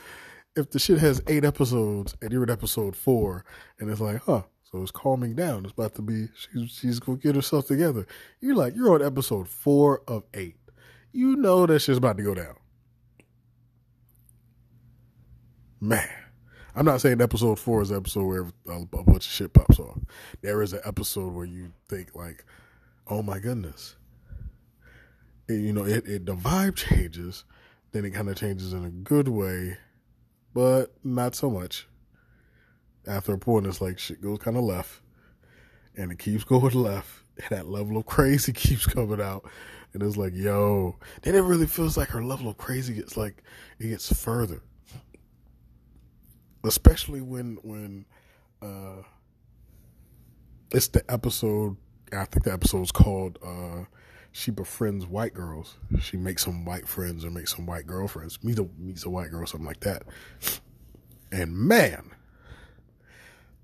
if 0.56 0.70
the 0.70 0.78
shit 0.78 0.98
has 0.98 1.22
eight 1.26 1.44
episodes 1.44 2.14
and 2.20 2.32
you're 2.32 2.42
at 2.42 2.50
episode 2.50 2.94
four, 2.94 3.44
and 3.78 3.90
it's 3.90 4.00
like, 4.00 4.22
huh, 4.24 4.42
so 4.70 4.82
it's 4.82 4.90
calming 4.90 5.34
down. 5.34 5.64
It's 5.64 5.72
about 5.72 5.94
to 5.96 6.02
be 6.02 6.28
she's 6.34 6.70
she's 6.70 7.00
gonna 7.00 7.18
get 7.18 7.34
herself 7.34 7.66
together. 7.66 8.06
You're 8.40 8.54
like 8.54 8.76
you're 8.76 8.94
on 8.94 9.02
episode 9.04 9.48
four 9.48 10.02
of 10.06 10.24
eight. 10.34 10.56
You 11.12 11.36
know 11.36 11.66
that 11.66 11.80
shit's 11.80 11.98
about 11.98 12.18
to 12.18 12.22
go 12.22 12.34
down. 12.34 12.54
Man, 15.80 16.08
I'm 16.74 16.84
not 16.84 17.00
saying 17.00 17.20
episode 17.20 17.58
four 17.58 17.82
is 17.82 17.90
episode 17.90 18.24
where 18.24 18.46
a, 18.68 18.82
a 18.82 19.02
bunch 19.02 19.26
of 19.26 19.32
shit 19.32 19.52
pops 19.52 19.78
off. 19.78 19.98
There 20.40 20.62
is 20.62 20.72
an 20.72 20.80
episode 20.84 21.34
where 21.34 21.46
you 21.46 21.72
think 21.88 22.14
like, 22.14 22.44
oh 23.08 23.22
my 23.22 23.38
goodness. 23.40 23.96
And, 25.48 25.64
you 25.64 25.72
know, 25.72 25.84
it, 25.84 26.06
it 26.06 26.26
the 26.26 26.36
vibe 26.36 26.76
changes, 26.76 27.44
then 27.90 28.04
it 28.04 28.10
kind 28.10 28.28
of 28.28 28.36
changes 28.36 28.72
in 28.72 28.84
a 28.84 28.90
good 28.90 29.26
way, 29.26 29.78
but 30.54 30.94
not 31.02 31.34
so 31.34 31.50
much. 31.50 31.88
After 33.06 33.32
a 33.32 33.38
point, 33.38 33.66
it's 33.66 33.80
like 33.80 33.98
shit 33.98 34.22
goes 34.22 34.38
kind 34.38 34.56
of 34.56 34.62
left, 34.62 35.00
and 35.96 36.12
it 36.12 36.18
keeps 36.18 36.44
going 36.44 36.74
left. 36.74 37.24
And 37.36 37.58
that 37.58 37.68
level 37.68 37.96
of 37.96 38.06
crazy 38.06 38.52
keeps 38.54 38.86
coming 38.86 39.20
out, 39.20 39.44
and 39.92 40.02
it's 40.04 40.16
like, 40.16 40.34
yo, 40.36 40.96
then 41.22 41.34
it 41.34 41.40
really 41.40 41.66
feels 41.66 41.96
like 41.96 42.08
her 42.10 42.22
level 42.22 42.48
of 42.48 42.58
crazy 42.58 42.94
gets 42.94 43.16
like 43.16 43.42
it 43.80 43.88
gets 43.88 44.12
further 44.12 44.62
especially 46.64 47.20
when 47.20 47.58
when 47.62 48.06
uh, 48.62 49.02
it's 50.72 50.88
the 50.88 51.08
episode. 51.10 51.76
I 52.12 52.24
think 52.24 52.44
the 52.44 52.52
episode's 52.52 52.92
called 52.92 53.38
uh, 53.44 53.84
"She 54.32 54.50
Befriends 54.50 55.06
White 55.06 55.34
Girls." 55.34 55.76
She 56.00 56.16
makes 56.16 56.44
some 56.44 56.64
white 56.64 56.88
friends 56.88 57.24
or 57.24 57.30
makes 57.30 57.54
some 57.54 57.66
white 57.66 57.86
girlfriends. 57.86 58.42
Meets 58.42 58.60
a 58.60 58.68
meets 58.78 59.04
a 59.04 59.10
white 59.10 59.30
girl, 59.30 59.46
something 59.46 59.66
like 59.66 59.80
that. 59.80 60.02
And 61.32 61.56
man, 61.56 62.10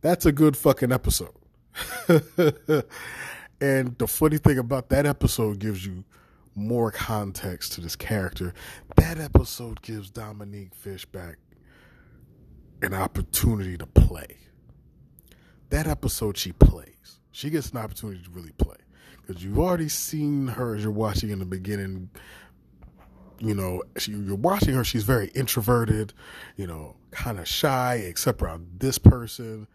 that's 0.01 0.27
a 0.27 0.33
good 0.33 0.57
fucking 0.57 0.93
episode. 0.93 1.35
and 3.61 3.99
the 3.99 4.07
funny 4.07 4.39
thing 4.39 4.59
about 4.59 4.89
that 4.91 5.05
episode 5.05 5.59
gives 5.59 5.85
you 5.85 6.05
more 6.55 6.91
context 6.91 7.73
to 7.73 7.81
this 7.81 7.97
character. 7.97 8.55
That 8.97 9.19
episode 9.19 9.83
gives 9.83 10.11
Dominique 10.11 10.75
Fishback 10.75 11.37
an 12.83 12.95
opportunity 12.95 13.77
to 13.77 13.87
play. 13.87 14.39
That 15.71 15.87
episode, 15.87 16.37
she 16.37 16.53
plays. 16.53 17.21
She 17.33 17.51
gets 17.51 17.71
an 17.71 17.79
opportunity 17.79 18.23
to 18.23 18.31
really 18.31 18.53
play 18.53 18.77
because 19.21 19.43
you've 19.43 19.59
already 19.59 19.89
seen 19.89 20.47
her 20.49 20.75
as 20.75 20.83
you're 20.83 20.93
watching 20.93 21.31
in 21.31 21.39
the 21.39 21.45
beginning. 21.45 22.11
You 23.39 23.55
know, 23.55 23.83
she, 23.99 24.13
you're 24.13 24.37
watching 24.37 24.75
her. 24.75 24.85
She's 24.85 25.03
very 25.03 25.29
introverted, 25.29 26.13
you 26.57 26.67
know, 26.67 26.97
kind 27.11 27.39
of 27.39 27.47
shy, 27.47 27.97
except 28.07 28.41
around 28.41 28.69
this 28.79 28.99
person. 28.99 29.67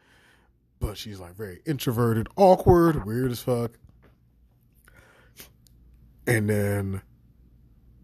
But 0.79 0.97
she's 0.97 1.19
like 1.19 1.35
very 1.35 1.61
introverted, 1.65 2.27
awkward, 2.35 3.05
weird 3.05 3.31
as 3.31 3.41
fuck. 3.41 3.71
And 6.25 6.49
then 6.49 7.01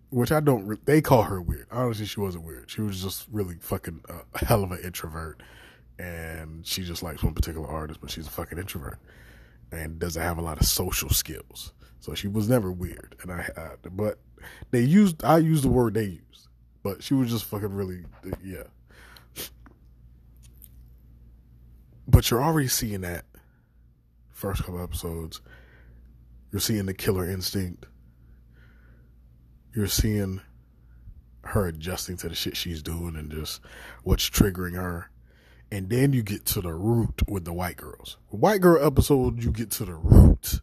which 0.10 0.32
I 0.32 0.40
don't. 0.40 0.66
Re- 0.66 0.78
they 0.86 1.02
call 1.02 1.24
her 1.24 1.42
weird. 1.42 1.68
Honestly, 1.72 2.06
she 2.06 2.20
wasn't 2.20 2.46
weird. 2.46 2.70
She 2.70 2.82
was 2.82 3.02
just 3.02 3.28
really 3.32 3.56
fucking 3.60 4.04
uh, 4.10 4.22
a 4.34 4.46
hell 4.46 4.64
of 4.64 4.72
an 4.72 4.80
introvert, 4.84 5.42
and 6.00 6.66
she 6.66 6.84
just 6.84 7.04
likes 7.04 7.24
one 7.24 7.34
particular 7.34 7.68
artist, 7.68 8.00
but 8.02 8.12
she's 8.12 8.28
a 8.28 8.32
fucking 8.32 8.58
introvert 8.58 9.00
and 9.72 10.00
doesn't 10.00 10.22
have 10.22 10.38
a 10.38 10.42
lot 10.42 10.60
of 10.60 10.66
social 10.66 11.10
skills. 11.10 11.74
So 12.00 12.14
she 12.14 12.28
was 12.28 12.48
never 12.48 12.72
weird. 12.72 13.16
And 13.22 13.32
I, 13.32 13.50
I 13.58 13.70
but 13.92 14.20
they 14.72 14.82
used. 14.82 15.24
I 15.24 15.40
used 15.40 15.64
the 15.64 15.70
word 15.70 15.96
they 15.96 16.06
used, 16.06 16.48
but 16.84 17.04
she 17.04 17.14
was 17.14 17.30
just 17.30 17.46
fucking 17.46 17.74
really, 17.74 18.04
yeah. 18.44 18.64
But 22.08 22.32
you're 22.32 22.42
already 22.42 22.70
seeing 22.70 23.02
that 23.02 23.26
first 24.30 24.64
couple 24.64 24.82
episodes. 24.82 25.42
You're 26.52 26.62
seeing 26.62 26.86
the 26.86 26.94
killer 26.94 27.30
instinct 27.30 27.88
you're 29.78 29.86
seeing 29.86 30.42
her 31.44 31.68
adjusting 31.68 32.18
to 32.18 32.28
the 32.28 32.34
shit 32.34 32.58
she's 32.58 32.82
doing 32.82 33.16
and 33.16 33.32
just 33.32 33.62
what's 34.04 34.28
triggering 34.28 34.74
her. 34.74 35.12
And 35.72 35.88
then 35.88 36.14
you 36.14 36.24
get 36.24 36.48
to 36.48 36.62
the 36.62 36.74
root 36.74 37.22
with 37.28 37.46
the 37.46 37.54
white 37.54 37.78
girls. 37.78 38.18
White 38.30 38.60
girl 38.60 38.84
episode, 38.84 39.44
you 39.44 39.52
get 39.52 39.70
to 39.72 39.86
the 39.86 39.94
root. 39.94 40.62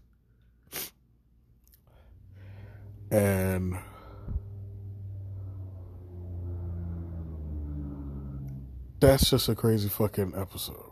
And 3.13 3.79
that's 8.99 9.31
just 9.31 9.49
a 9.49 9.55
crazy 9.55 9.89
fucking 9.89 10.33
episode. 10.37 10.91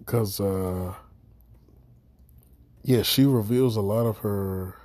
Because, 0.00 0.40
uh, 0.40 0.44
uh 0.88 0.94
yeah, 2.82 3.02
she 3.02 3.24
reveals 3.24 3.76
a 3.76 3.80
lot 3.80 4.06
of 4.06 4.18
her 4.18 4.76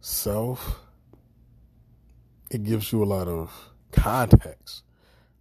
self. 0.00 0.80
It 2.50 2.64
gives 2.64 2.92
you 2.92 3.02
a 3.02 3.04
lot 3.04 3.28
of 3.28 3.70
context, 3.92 4.82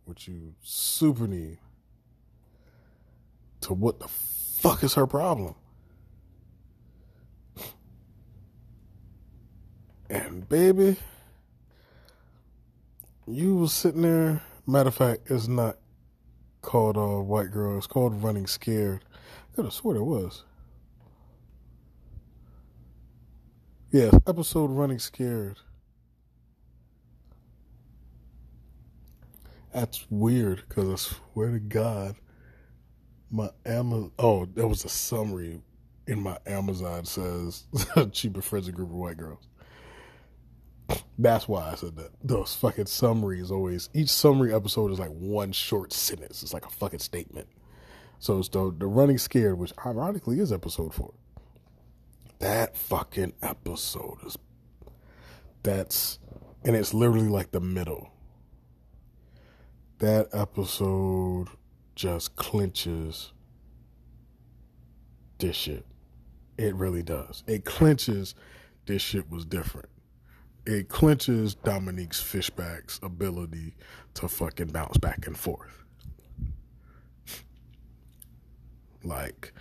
which 0.05 0.27
you 0.27 0.55
super 0.61 1.27
need 1.27 1.59
to 3.61 3.73
what 3.73 3.99
the 3.99 4.07
fuck 4.07 4.83
is 4.83 4.95
her 4.95 5.07
problem. 5.07 5.55
And 10.09 10.49
baby, 10.49 10.97
you 13.27 13.55
was 13.55 13.73
sitting 13.73 14.01
there. 14.01 14.41
Matter 14.65 14.89
of 14.89 14.95
fact, 14.95 15.21
it's 15.29 15.47
not 15.47 15.77
called 16.61 16.97
uh, 16.97 17.21
White 17.21 17.51
Girl. 17.51 17.77
It's 17.77 17.85
called 17.85 18.23
Running 18.23 18.47
Scared. 18.47 19.03
I 19.13 19.55
could 19.55 19.65
have 19.65 19.73
sworn 19.73 19.97
it 19.97 20.03
was. 20.03 20.43
Yes, 23.91 24.13
episode 24.27 24.69
Running 24.69 24.99
Scared. 24.99 25.57
That's 29.73 30.05
weird 30.11 30.63
because 30.69 30.89
I 30.89 30.95
swear 31.33 31.51
to 31.53 31.59
God, 31.59 32.15
my 33.31 33.49
Amazon. 33.65 34.11
Oh, 34.19 34.45
there 34.45 34.67
was 34.67 34.85
a 34.85 34.89
summary 34.89 35.61
in 36.05 36.21
my 36.21 36.37
Amazon 36.45 37.05
says 37.05 37.63
she 38.11 38.29
befriends 38.29 38.67
a 38.67 38.71
group 38.71 38.89
of 38.89 38.95
white 38.95 39.17
girls. 39.17 39.47
That's 41.17 41.47
why 41.47 41.71
I 41.71 41.75
said 41.75 41.95
that. 41.95 42.11
Those 42.23 42.53
fucking 42.53 42.85
summaries 42.85 43.49
always. 43.49 43.89
Each 43.95 44.09
summary 44.09 44.53
episode 44.53 44.91
is 44.91 44.99
like 44.99 45.09
one 45.09 45.51
short 45.51 45.93
sentence. 45.93 46.43
It's 46.43 46.53
like 46.53 46.65
a 46.65 46.69
fucking 46.69 46.99
statement. 46.99 47.47
So 48.19 48.37
it's 48.37 48.49
the 48.49 48.71
the 48.77 48.85
running 48.85 49.17
scared, 49.17 49.57
which 49.57 49.73
ironically 49.83 50.39
is 50.39 50.51
episode 50.51 50.93
four. 50.93 51.13
That 52.39 52.77
fucking 52.77 53.33
episode 53.41 54.17
is 54.25 54.37
that's 55.61 56.19
and 56.63 56.75
it's 56.75 56.93
literally 56.93 57.27
like 57.27 57.51
the 57.51 57.59
middle. 57.59 58.11
That 59.99 60.29
episode 60.31 61.49
just 61.95 62.35
clinches 62.37 63.33
this 65.37 65.55
shit. 65.55 65.85
It 66.57 66.75
really 66.75 67.03
does. 67.03 67.43
It 67.47 67.65
clinches 67.65 68.35
this 68.85 69.01
shit 69.01 69.29
was 69.29 69.45
different. 69.45 69.89
It 70.65 70.87
clinches 70.87 71.55
Dominique's 71.55 72.21
Fishback's 72.21 72.99
ability 73.03 73.75
to 74.15 74.27
fucking 74.27 74.67
bounce 74.67 74.97
back 74.97 75.27
and 75.27 75.37
forth. 75.37 75.83
Like 79.03 79.53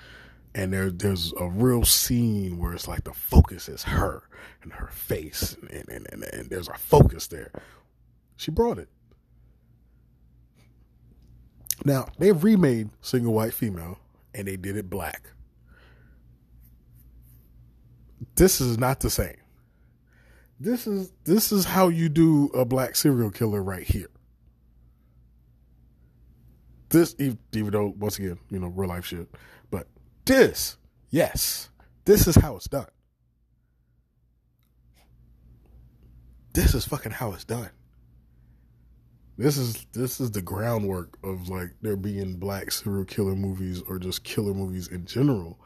and 0.59 0.73
there 0.73 0.91
there's 0.91 1.33
a 1.38 1.49
real 1.49 1.85
scene 1.85 2.59
where 2.59 2.73
it's 2.73 2.88
like 2.88 3.05
the 3.05 3.12
focus 3.12 3.69
is 3.69 3.85
her 3.85 4.25
and 4.62 4.73
her 4.73 4.88
face 4.88 5.57
and, 5.71 5.88
and, 5.88 6.09
and, 6.12 6.25
and 6.25 6.50
there's 6.50 6.67
a 6.67 6.75
focus 6.75 7.29
there. 7.29 7.53
She 8.37 8.50
brought 8.50 8.79
it. 8.79 8.88
Now 11.85 12.09
they've 12.19 12.43
remade 12.43 12.91
single 13.00 13.35
white 13.35 13.55
female 13.55 14.00
and 14.35 14.49
they 14.49 14.57
did 14.57 14.77
it 14.77 14.91
black. 14.91 15.31
This 18.35 18.61
is 18.61 18.79
not 18.79 18.99
the 18.99 19.11
same. 19.11 19.37
This 20.59 20.88
is 20.88 21.12
this 21.23 21.53
is 21.53 21.67
how 21.67 21.87
you 21.87 22.09
do 22.09 22.47
a 22.47 22.65
black 22.65 22.97
serial 22.97 23.31
killer 23.31 23.62
right 23.62 23.85
here. 23.85 24.11
This 26.88 27.15
even 27.21 27.71
though 27.71 27.95
once 27.97 28.19
again 28.19 28.41
you 28.50 28.59
know 28.59 28.67
real 28.67 28.88
life 28.88 29.07
shit 29.07 29.29
but 29.71 29.87
this, 30.28 30.76
yes, 31.11 31.70
this 32.04 32.26
is 32.28 32.37
how 32.37 32.56
it's 32.56 32.68
done. 32.68 32.87
This 36.52 36.75
is 36.75 36.85
fucking 36.85 37.12
how 37.12 37.32
it's 37.32 37.44
done. 37.44 37.70
This 39.37 39.56
is 39.56 39.87
this 39.92 40.20
is 40.20 40.32
the 40.32 40.42
groundwork 40.42 41.16
of 41.23 41.49
like 41.49 41.70
there 41.80 41.97
being 41.97 42.37
black 42.37 42.73
serial 42.73 43.04
killer 43.04 43.37
movies 43.37 43.82
or 43.88 43.99
just 43.99 44.25
killer 44.25 44.52
movies 44.52 44.88
in 44.88 45.06
general, 45.06 45.58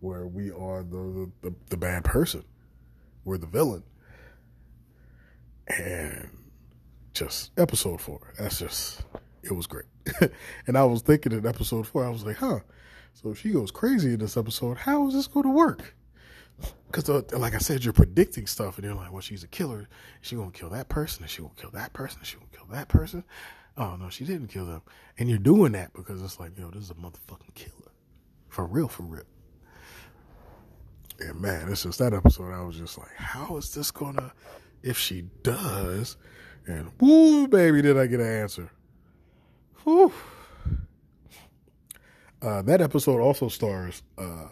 where 0.00 0.26
we 0.26 0.50
are 0.50 0.82
the 0.82 1.30
the, 1.40 1.54
the 1.70 1.76
bad 1.76 2.04
person, 2.04 2.44
we're 3.24 3.38
the 3.38 3.46
villain, 3.46 3.82
and 5.68 6.28
just 7.14 7.50
episode 7.58 8.00
four. 8.00 8.34
That's 8.38 8.58
just 8.58 9.02
it 9.42 9.52
was 9.52 9.66
great. 9.66 9.86
and 10.66 10.76
I 10.76 10.84
was 10.84 11.00
thinking 11.00 11.32
in 11.32 11.46
episode 11.46 11.86
four, 11.86 12.04
I 12.04 12.10
was 12.10 12.24
like, 12.24 12.36
huh, 12.36 12.60
so 13.14 13.30
if 13.30 13.38
she 13.38 13.50
goes 13.50 13.70
crazy 13.70 14.12
in 14.12 14.18
this 14.18 14.36
episode, 14.36 14.76
how 14.76 15.08
is 15.08 15.14
this 15.14 15.26
going 15.26 15.46
to 15.46 15.52
work? 15.52 15.94
because 16.86 17.10
uh, 17.10 17.22
like 17.38 17.54
I 17.54 17.58
said, 17.58 17.84
you're 17.84 17.92
predicting 17.92 18.46
stuff, 18.46 18.78
and 18.78 18.84
you're 18.84 18.94
like, 18.94 19.10
well, 19.10 19.20
she's 19.20 19.42
a 19.42 19.48
killer. 19.48 19.88
She 20.20 20.36
gonna 20.36 20.50
kill 20.50 20.70
that 20.70 20.88
person, 20.88 21.24
and 21.24 21.30
she 21.30 21.42
gonna 21.42 21.54
kill 21.56 21.70
that 21.70 21.92
person, 21.92 22.20
and 22.20 22.26
she 22.26 22.36
gonna 22.36 22.48
kill 22.52 22.66
that 22.70 22.88
person. 22.88 23.24
Oh 23.76 23.96
no, 23.96 24.08
she 24.08 24.24
didn't 24.24 24.48
kill 24.48 24.66
them, 24.66 24.82
and 25.18 25.28
you're 25.28 25.38
doing 25.38 25.72
that 25.72 25.92
because 25.92 26.22
it's 26.22 26.38
like, 26.38 26.56
yo, 26.56 26.70
this 26.70 26.84
is 26.84 26.90
a 26.90 26.94
motherfucking 26.94 27.54
killer, 27.54 27.90
for 28.48 28.66
real, 28.66 28.88
for 28.88 29.02
real. 29.02 29.24
And 31.20 31.40
man, 31.40 31.68
it's 31.68 31.82
just 31.82 31.98
that 31.98 32.14
episode. 32.14 32.52
I 32.52 32.62
was 32.62 32.76
just 32.76 32.98
like, 32.98 33.14
how 33.16 33.56
is 33.56 33.74
this 33.74 33.90
gonna? 33.90 34.32
If 34.82 34.98
she 34.98 35.22
does, 35.42 36.16
and 36.66 36.92
woo, 37.00 37.48
baby, 37.48 37.82
did 37.82 37.98
I 37.98 38.06
get 38.06 38.20
an 38.20 38.26
answer? 38.26 38.70
Whew. 39.82 40.12
Uh, 42.44 42.60
that 42.60 42.82
episode 42.82 43.22
also 43.22 43.48
stars 43.48 44.02
uh, 44.18 44.48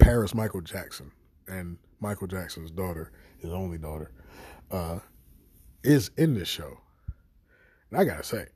Paris 0.00 0.34
Michael 0.34 0.60
Jackson 0.60 1.12
and 1.46 1.78
Michael 2.00 2.26
Jackson's 2.26 2.72
daughter, 2.72 3.12
his 3.38 3.52
only 3.52 3.78
daughter, 3.78 4.10
uh, 4.72 4.98
is 5.84 6.10
in 6.16 6.34
this 6.34 6.48
show. 6.48 6.80
And 7.90 8.00
I 8.00 8.04
gotta 8.04 8.24
say, 8.24 8.46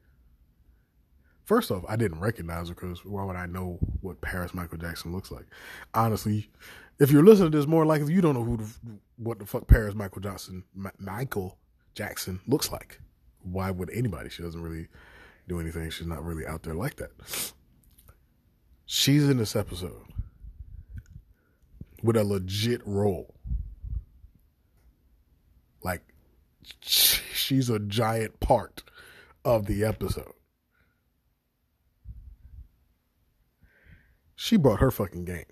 first 1.44 1.70
off, 1.70 1.84
I 1.88 1.94
didn't 1.94 2.18
recognize 2.18 2.68
her 2.68 2.74
because 2.74 3.04
why 3.04 3.22
would 3.22 3.36
I 3.36 3.46
know 3.46 3.78
what 4.00 4.20
Paris 4.20 4.54
Michael 4.54 4.78
Jackson 4.78 5.12
looks 5.12 5.30
like? 5.30 5.46
Honestly, 5.94 6.50
if 6.98 7.12
you're 7.12 7.24
listening 7.24 7.52
to 7.52 7.58
this, 7.58 7.68
more 7.68 7.86
likely 7.86 8.12
you 8.12 8.20
don't 8.20 8.34
know 8.34 8.42
who 8.42 8.56
the, 8.56 8.68
what 9.18 9.38
the 9.38 9.46
fuck 9.46 9.68
Paris 9.68 9.94
Michael 9.94 10.20
Johnson, 10.20 10.64
Michael 10.98 11.58
Jackson 11.94 12.40
looks 12.48 12.72
like. 12.72 13.00
Why 13.40 13.70
would 13.70 13.90
anybody? 13.90 14.30
She 14.30 14.42
doesn't 14.42 14.60
really 14.60 14.88
do 15.48 15.60
anything. 15.60 15.90
She's 15.90 16.06
not 16.06 16.24
really 16.24 16.46
out 16.46 16.62
there 16.62 16.74
like 16.74 16.96
that. 16.96 17.10
She's 18.84 19.28
in 19.28 19.38
this 19.38 19.56
episode 19.56 20.06
with 22.02 22.16
a 22.16 22.24
legit 22.24 22.80
role. 22.84 23.34
Like, 25.82 26.02
she's 26.80 27.70
a 27.70 27.78
giant 27.78 28.38
part 28.40 28.82
of 29.44 29.66
the 29.66 29.84
episode. 29.84 30.34
She 34.34 34.56
brought 34.56 34.80
her 34.80 34.90
fucking 34.90 35.24
game. 35.24 35.44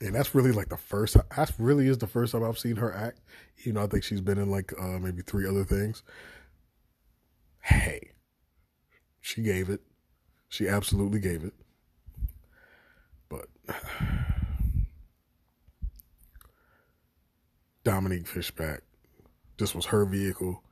And 0.00 0.14
that's 0.14 0.34
really 0.34 0.52
like 0.52 0.68
the 0.68 0.76
first, 0.76 1.16
that 1.36 1.52
really 1.58 1.86
is 1.86 1.98
the 1.98 2.06
first 2.08 2.32
time 2.32 2.42
I've 2.42 2.58
seen 2.58 2.76
her 2.76 2.92
act. 2.92 3.20
You 3.58 3.72
know, 3.72 3.82
I 3.82 3.86
think 3.86 4.02
she's 4.02 4.20
been 4.20 4.38
in 4.38 4.50
like 4.50 4.72
uh, 4.80 4.98
maybe 4.98 5.22
three 5.22 5.46
other 5.46 5.64
things. 5.64 6.02
Hey, 7.60 8.11
she 9.22 9.40
gave 9.40 9.70
it. 9.70 9.80
She 10.48 10.68
absolutely 10.68 11.20
gave 11.20 11.44
it. 11.44 11.54
But 13.30 13.46
Dominique 17.84 18.26
Fishback. 18.26 18.82
This 19.58 19.74
was 19.74 19.86
her 19.86 20.04
vehicle. 20.04 20.62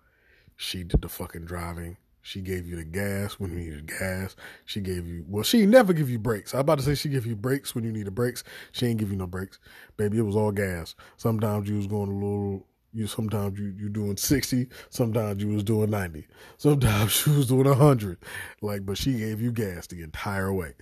She 0.56 0.82
did 0.82 1.00
the 1.00 1.08
fucking 1.08 1.46
driving. 1.46 1.96
She 2.22 2.42
gave 2.42 2.66
you 2.66 2.76
the 2.76 2.84
gas 2.84 3.40
when 3.40 3.50
you 3.50 3.58
needed 3.58 3.86
gas. 3.86 4.36
She 4.66 4.80
gave 4.80 5.06
you 5.06 5.24
well, 5.26 5.42
she 5.42 5.64
never 5.64 5.92
give 5.92 6.10
you 6.10 6.18
brakes. 6.18 6.52
I 6.52 6.58
was 6.58 6.62
about 6.62 6.78
to 6.78 6.84
say 6.84 6.94
she 6.94 7.08
give 7.08 7.24
you 7.24 7.34
brakes 7.34 7.74
when 7.74 7.84
you 7.84 7.92
needed 7.92 8.14
brakes. 8.14 8.44
She 8.72 8.86
ain't 8.86 8.98
give 8.98 9.10
you 9.10 9.16
no 9.16 9.26
brakes. 9.26 9.58
Baby, 9.96 10.18
it 10.18 10.22
was 10.22 10.36
all 10.36 10.52
gas. 10.52 10.94
Sometimes 11.16 11.68
you 11.68 11.76
was 11.76 11.86
going 11.86 12.10
a 12.10 12.14
little 12.14 12.66
you 12.92 13.06
sometimes 13.06 13.58
you 13.58 13.74
you 13.78 13.88
doing 13.88 14.16
sixty, 14.16 14.68
sometimes 14.88 15.42
you 15.42 15.48
was 15.50 15.62
doing 15.62 15.90
ninety, 15.90 16.26
sometimes 16.56 17.12
she 17.12 17.30
was 17.30 17.46
doing 17.46 17.72
hundred. 17.72 18.18
Like, 18.62 18.84
but 18.84 18.98
she 18.98 19.18
gave 19.18 19.40
you 19.40 19.52
gas 19.52 19.86
the 19.86 20.02
entire 20.02 20.52
way. 20.52 20.74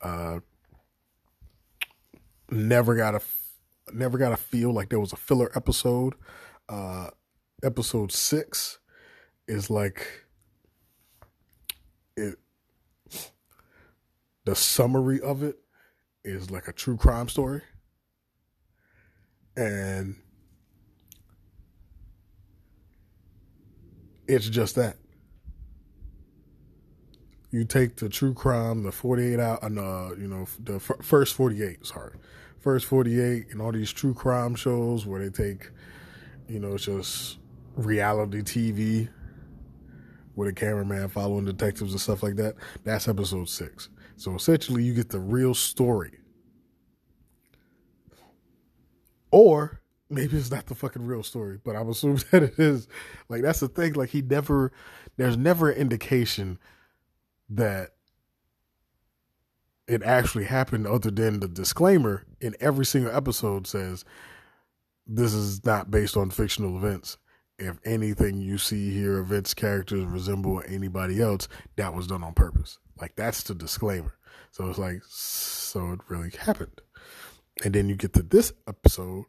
Uh 0.00 0.40
never 2.50 2.94
got 2.94 3.14
a 3.14 3.20
never 3.92 4.18
got 4.18 4.32
a 4.32 4.36
feel 4.36 4.72
like 4.72 4.90
there 4.90 5.00
was 5.00 5.12
a 5.12 5.16
filler 5.16 5.50
episode. 5.56 6.14
Uh, 6.68 7.08
episode 7.62 8.12
six 8.12 8.78
is 9.48 9.70
like 9.70 10.06
it. 12.16 12.36
The 14.44 14.56
summary 14.56 15.20
of 15.20 15.42
it 15.42 15.56
is 16.24 16.50
like 16.50 16.68
a 16.68 16.72
true 16.72 16.96
crime 16.96 17.28
story, 17.28 17.62
and 19.56 20.16
it's 24.26 24.48
just 24.48 24.76
that. 24.76 24.96
You 27.50 27.64
take 27.64 27.96
the 27.96 28.08
true 28.08 28.32
crime, 28.32 28.82
the 28.82 28.92
forty-eight 28.92 29.38
out, 29.38 29.62
and 29.62 29.78
uh, 29.78 30.10
you 30.18 30.26
know, 30.26 30.46
the 30.58 30.76
f- 30.76 31.02
first 31.02 31.34
forty-eight. 31.34 31.84
Sorry, 31.84 32.12
First 32.62 32.86
48 32.86 33.48
and 33.50 33.60
all 33.60 33.72
these 33.72 33.92
true 33.92 34.14
crime 34.14 34.54
shows 34.54 35.04
where 35.04 35.20
they 35.20 35.30
take, 35.30 35.70
you 36.46 36.60
know, 36.60 36.74
it's 36.74 36.84
just 36.84 37.38
reality 37.74 38.42
TV 38.42 39.08
with 40.36 40.48
a 40.48 40.52
cameraman 40.52 41.08
following 41.08 41.44
detectives 41.44 41.90
and 41.90 42.00
stuff 42.00 42.22
like 42.22 42.36
that. 42.36 42.54
That's 42.84 43.08
episode 43.08 43.48
six. 43.48 43.88
So 44.16 44.36
essentially, 44.36 44.84
you 44.84 44.94
get 44.94 45.08
the 45.08 45.18
real 45.18 45.54
story. 45.54 46.20
Or 49.32 49.81
maybe 50.12 50.36
it's 50.36 50.50
not 50.50 50.66
the 50.66 50.74
fucking 50.74 51.06
real 51.06 51.22
story, 51.22 51.58
but 51.62 51.76
I'm 51.76 51.88
assuming 51.88 52.22
that 52.30 52.42
it 52.42 52.58
is. 52.58 52.88
Like, 53.28 53.42
that's 53.42 53.60
the 53.60 53.68
thing. 53.68 53.94
Like, 53.94 54.10
he 54.10 54.22
never, 54.22 54.72
there's 55.16 55.36
never 55.36 55.70
an 55.70 55.78
indication 55.78 56.58
that 57.48 57.90
it 59.86 60.02
actually 60.02 60.44
happened 60.44 60.86
other 60.86 61.10
than 61.10 61.40
the 61.40 61.48
disclaimer 61.48 62.24
in 62.40 62.54
every 62.60 62.86
single 62.86 63.14
episode 63.14 63.66
says 63.66 64.04
this 65.06 65.34
is 65.34 65.64
not 65.64 65.90
based 65.90 66.16
on 66.16 66.30
fictional 66.30 66.76
events 66.76 67.18
if 67.58 67.78
anything 67.84 68.40
you 68.40 68.58
see 68.58 68.90
here 68.92 69.18
events 69.18 69.54
characters 69.54 70.04
resemble 70.04 70.62
anybody 70.66 71.20
else 71.20 71.48
that 71.76 71.92
was 71.92 72.06
done 72.06 72.22
on 72.22 72.32
purpose 72.32 72.78
like 73.00 73.14
that's 73.16 73.42
the 73.42 73.54
disclaimer 73.54 74.14
so 74.50 74.68
it's 74.68 74.78
like 74.78 75.02
so 75.06 75.92
it 75.92 76.00
really 76.08 76.30
happened 76.30 76.80
and 77.64 77.74
then 77.74 77.88
you 77.88 77.94
get 77.94 78.12
to 78.12 78.22
this 78.22 78.52
episode 78.66 79.24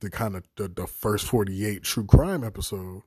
the 0.00 0.10
kind 0.10 0.36
of 0.36 0.44
the, 0.56 0.68
the 0.68 0.86
first 0.86 1.26
48 1.26 1.82
true 1.82 2.04
crime 2.04 2.44
episode 2.44 3.02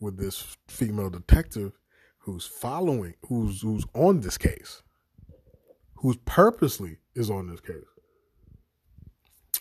with 0.00 0.18
this 0.18 0.56
female 0.68 1.10
detective 1.10 1.72
who's 2.18 2.46
following 2.46 3.14
who's 3.26 3.62
who's 3.62 3.84
on 3.94 4.20
this 4.20 4.38
case 4.38 4.82
who's 6.02 6.16
purposely 6.24 6.98
is 7.14 7.30
on 7.30 7.46
this 7.48 7.60
case. 7.60 7.76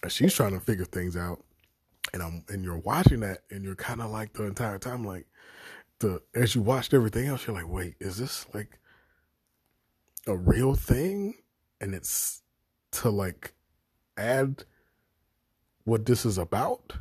And 0.01 0.11
she's 0.11 0.33
trying 0.33 0.53
to 0.53 0.59
figure 0.59 0.85
things 0.85 1.15
out. 1.15 1.43
And 2.13 2.23
I'm 2.23 2.43
and 2.49 2.63
you're 2.63 2.79
watching 2.79 3.19
that 3.19 3.43
and 3.51 3.63
you're 3.63 3.75
kind 3.75 4.01
of 4.01 4.09
like 4.09 4.33
the 4.33 4.43
entire 4.43 4.79
time 4.79 5.05
like 5.05 5.27
the 5.99 6.21
as 6.33 6.55
you 6.55 6.61
watched 6.63 6.95
everything 6.95 7.27
else, 7.27 7.45
you're 7.45 7.55
like, 7.55 7.69
wait, 7.69 7.95
is 7.99 8.17
this 8.17 8.47
like 8.55 8.79
a 10.25 10.35
real 10.35 10.73
thing? 10.73 11.35
And 11.79 11.93
it's 11.93 12.41
to 12.93 13.11
like 13.11 13.53
add 14.17 14.65
what 15.83 16.05
this 16.05 16.25
is 16.25 16.37
about? 16.37 16.93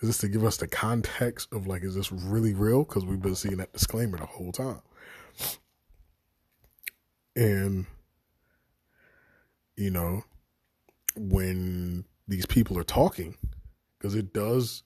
Is 0.00 0.08
this 0.08 0.18
to 0.18 0.28
give 0.28 0.44
us 0.44 0.56
the 0.56 0.66
context 0.66 1.52
of 1.52 1.66
like, 1.66 1.84
is 1.84 1.94
this 1.94 2.10
really 2.10 2.54
real? 2.54 2.82
Because 2.82 3.04
we've 3.04 3.22
been 3.22 3.36
seeing 3.36 3.58
that 3.58 3.72
disclaimer 3.72 4.18
the 4.18 4.26
whole 4.26 4.50
time. 4.50 4.82
And, 7.36 7.86
you 9.76 9.90
know, 9.90 10.24
when 11.14 12.04
these 12.26 12.46
people 12.46 12.78
are 12.78 12.84
talking, 12.84 13.36
because 13.96 14.14
it 14.14 14.32
does, 14.32 14.82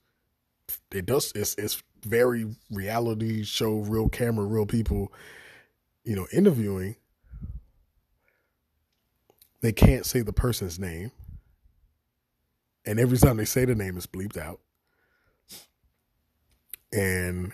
it 0.92 1.06
does, 1.06 1.32
it's, 1.34 1.54
it's 1.54 1.82
very 2.04 2.54
reality 2.70 3.42
show, 3.42 3.78
real 3.78 4.08
camera, 4.08 4.44
real 4.44 4.66
people, 4.66 5.12
you 6.04 6.14
know, 6.14 6.26
interviewing. 6.32 6.96
They 9.62 9.72
can't 9.72 10.04
say 10.04 10.20
the 10.20 10.32
person's 10.32 10.78
name. 10.78 11.10
And 12.86 13.00
every 13.00 13.18
time 13.18 13.36
they 13.36 13.44
say 13.44 13.64
the 13.64 13.74
name, 13.74 13.96
it's 13.96 14.06
bleeped 14.06 14.38
out. 14.38 14.60
And 16.92 17.52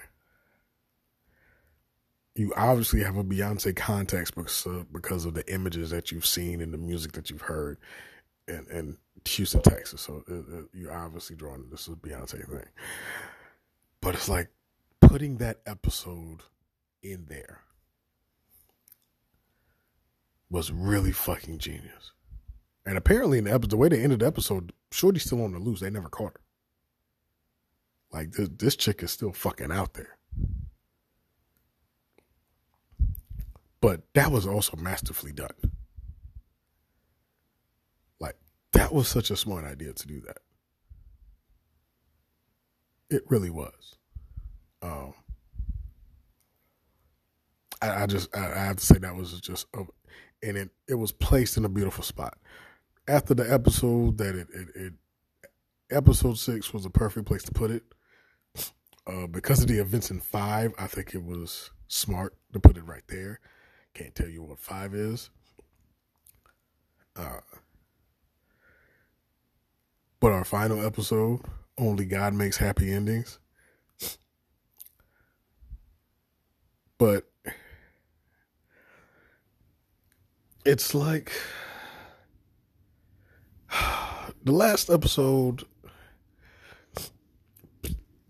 you 2.35 2.53
obviously 2.57 3.03
have 3.03 3.17
a 3.17 3.25
Beyonce 3.25 3.75
context 3.75 4.35
because 4.35 4.67
of, 4.67 4.93
because 4.93 5.25
of 5.25 5.35
the 5.35 5.53
images 5.53 5.91
that 5.91 6.13
you've 6.13 6.27
seen 6.27 6.61
and 6.61 6.73
the 6.73 6.79
music 6.79 7.13
that 7.13 7.31
you've 7.31 7.43
heard 7.43 7.79
in, 8.47 8.67
in 8.71 8.97
Houston, 9.27 9.63
Texas. 9.63 10.03
So 10.03 10.23
uh, 10.29 10.33
uh, 10.33 10.37
it, 10.37 10.45
it, 10.49 10.65
you're 10.75 10.97
obviously 10.97 11.37
drawing 11.37 11.69
this 11.71 11.89
is 11.89 11.95
a 11.95 11.97
Beyonce 11.97 12.47
thing. 12.47 12.69
But 14.01 14.15
it's 14.15 14.29
like 14.29 14.49
putting 15.01 15.39
that 15.39 15.61
episode 15.67 16.43
in 17.03 17.27
there 17.29 17.61
was 20.51 20.71
really 20.71 21.13
fucking 21.13 21.59
genius. 21.59 22.13
And 22.85 22.99
apparently, 22.99 23.39
in 23.39 23.45
the 23.45 23.53
episode, 23.53 23.71
the 23.71 23.77
way 23.77 23.89
they 23.89 24.03
ended 24.03 24.21
the 24.21 24.27
episode, 24.27 24.73
Shorty's 24.91 25.25
still 25.25 25.45
on 25.45 25.53
the 25.53 25.59
loose. 25.59 25.81
They 25.81 25.91
never 25.91 26.09
caught 26.09 26.33
her. 26.33 26.41
Like 28.13 28.33
this, 28.33 28.49
this 28.57 28.77
chick 28.77 29.03
is 29.03 29.11
still 29.11 29.33
fucking 29.33 29.71
out 29.71 29.95
there. 29.95 30.19
But 33.81 34.03
that 34.15 34.31
was 34.31 34.47
also 34.47 34.77
masterfully 34.77 35.33
done. 35.33 35.49
Like 38.21 38.37
that 38.73 38.93
was 38.93 39.09
such 39.09 39.31
a 39.31 39.37
smart 39.37 39.65
idea 39.65 39.93
to 39.93 40.07
do 40.07 40.21
that. 40.21 40.39
It 43.11 43.23
really 43.29 43.51
was. 43.51 43.97
Um, 44.83 45.15
I, 47.81 48.03
I 48.03 48.07
just 48.07 48.35
I, 48.37 48.47
I, 48.47 48.65
have 48.65 48.77
to 48.77 48.87
say 48.87 48.99
that 48.99 49.15
was 49.15 49.41
just, 49.41 49.67
a, 49.75 49.85
and 50.43 50.57
it 50.57 50.71
it 50.89 50.95
was 50.95 51.13
placed 51.13 51.57
in 51.57 51.65
a 51.65 51.69
beautiful 51.69 52.05
spot. 52.05 52.39
After 53.09 53.35
the 53.35 53.53
episode 53.53 54.19
that 54.19 54.35
it, 54.35 54.49
it, 54.55 54.69
it 54.75 54.93
episode 55.91 56.39
six 56.39 56.73
was 56.73 56.85
a 56.85 56.91
perfect 56.91 57.27
place 57.27 57.43
to 57.45 57.53
put 57.53 57.71
it. 57.71 57.83
Uh, 59.07 59.27
because 59.27 59.61
of 59.61 59.67
the 59.67 59.81
events 59.81 60.11
in 60.11 60.21
five, 60.21 60.73
I 60.79 60.87
think 60.87 61.15
it 61.15 61.25
was 61.25 61.71
smart 61.89 62.37
to 62.53 62.61
put 62.61 62.77
it 62.77 62.87
right 62.87 63.03
there. 63.09 63.41
Can't 63.95 64.15
tell 64.15 64.29
you 64.29 64.43
what 64.45 64.61
five 64.61 64.95
is. 64.95 65.31
Uh, 67.17 67.41
but 70.21 70.33
our 70.33 70.45
final 70.45 70.85
episode, 70.87 71.41
Only 71.77 72.05
God 72.05 72.33
Makes 72.33 72.59
Happy 72.59 72.93
Endings. 72.93 73.39
But 76.97 77.25
it's 80.65 80.95
like 80.95 81.33
the 84.45 84.53
last 84.53 84.91
episode 84.91 85.65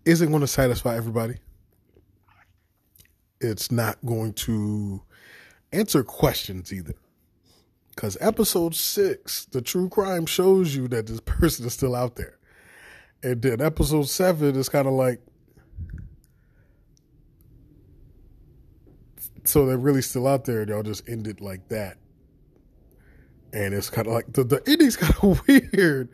isn't 0.05 0.29
going 0.29 0.41
to 0.41 0.47
satisfy 0.47 0.95
everybody. 0.95 1.35
It's 3.41 3.71
not 3.71 3.97
going 4.05 4.33
to 4.33 5.01
answer 5.71 6.03
questions 6.03 6.71
either. 6.71 6.93
Because 7.95 8.17
episode 8.21 8.75
six, 8.75 9.45
the 9.45 9.61
true 9.61 9.89
crime 9.89 10.25
shows 10.25 10.75
you 10.75 10.87
that 10.89 11.07
this 11.07 11.19
person 11.25 11.65
is 11.65 11.73
still 11.73 11.95
out 11.95 12.15
there. 12.15 12.37
And 13.21 13.41
then 13.41 13.61
episode 13.61 14.09
seven 14.09 14.55
is 14.55 14.69
kind 14.69 14.87
of 14.87 14.93
like, 14.93 15.21
so 19.45 19.65
they're 19.65 19.77
really 19.77 20.01
still 20.01 20.27
out 20.27 20.45
there. 20.45 20.65
They'll 20.65 20.83
just 20.83 21.07
end 21.07 21.27
it 21.27 21.39
like 21.41 21.69
that. 21.69 21.97
And 23.53 23.73
it's 23.73 23.89
kind 23.89 24.07
of 24.07 24.13
like, 24.13 24.33
the, 24.33 24.43
the 24.43 24.63
ending's 24.67 24.97
kind 24.97 25.15
of 25.21 25.47
weird. 25.47 26.09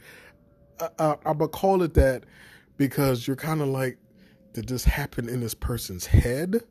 I, 0.80 0.90
I, 1.00 1.16
I'm 1.26 1.40
to 1.40 1.48
call 1.48 1.82
it 1.82 1.94
that 1.96 2.26
because 2.78 3.26
you're 3.26 3.36
kind 3.36 3.62
of 3.62 3.70
like, 3.70 3.98
did 4.54 4.68
this 4.68 4.84
happen 4.84 5.30
in 5.30 5.40
this 5.40 5.54
person's 5.54 6.06
head? 6.06 6.62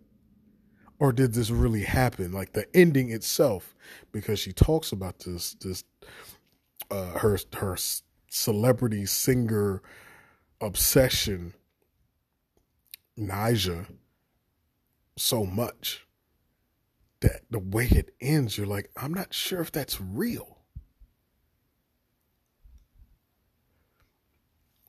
Or 1.01 1.13
did 1.13 1.33
this 1.33 1.51
really 1.51 1.85
happen? 1.85 2.33
Like 2.33 2.53
the 2.53 2.67
ending 2.77 3.11
itself, 3.11 3.75
because 4.13 4.39
she 4.39 4.53
talks 4.53 4.93
about 4.93 5.21
this, 5.21 5.55
this, 5.55 5.85
uh, 6.91 7.19
her, 7.19 7.39
her 7.57 7.77
celebrity 8.31 9.07
singer 9.07 9.83
obsession, 10.61 11.55
Ni'Jah, 13.17 13.87
so 15.17 15.45
much 15.45 16.07
that 17.21 17.43
the 17.51 17.59
way 17.59 17.87
it 17.87 18.15
ends, 18.21 18.57
you're 18.57 18.67
like, 18.67 18.91
I'm 18.97 19.13
not 19.13 19.35
sure 19.35 19.61
if 19.61 19.73
that's 19.73 20.01
real. 20.01 20.58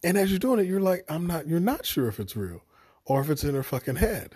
And 0.04 0.18
as 0.18 0.30
you're 0.30 0.40
doing 0.40 0.60
it, 0.60 0.68
you're 0.68 0.80
like, 0.80 1.04
I'm 1.10 1.28
not, 1.28 1.48
you're 1.48 1.60
not 1.60 1.86
sure 1.86 2.08
if 2.08 2.20
it's 2.20 2.36
real 2.36 2.64
or 3.06 3.22
if 3.22 3.30
it's 3.30 3.44
in 3.44 3.56
her 3.56 3.64
fucking 3.64 3.98
head. 3.98 4.36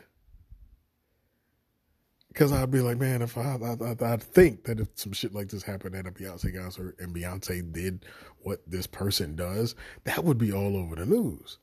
Because 2.28 2.52
I'd 2.52 2.72
be 2.72 2.82
like, 2.82 2.98
man, 2.98 3.22
if 3.22 3.38
I, 3.38 3.58
I, 3.62 3.96
I, 4.02 4.18
think 4.18 4.64
that 4.64 4.80
if 4.80 4.88
some 4.96 5.14
shit 5.14 5.36
like 5.36 5.50
this 5.50 5.62
happened 5.62 5.96
at 5.96 6.08
a 6.08 6.12
Beyonce 6.12 6.60
concert 6.60 6.96
and 7.00 7.16
Beyonce 7.16 7.72
did 7.72 8.06
what 8.40 8.60
this 8.66 8.88
person 8.88 9.36
does, 9.36 9.76
that 10.06 10.24
would 10.24 10.40
be 10.40 10.52
all 10.52 10.76
over 10.76 10.96
the 10.96 11.06
news. 11.06 11.60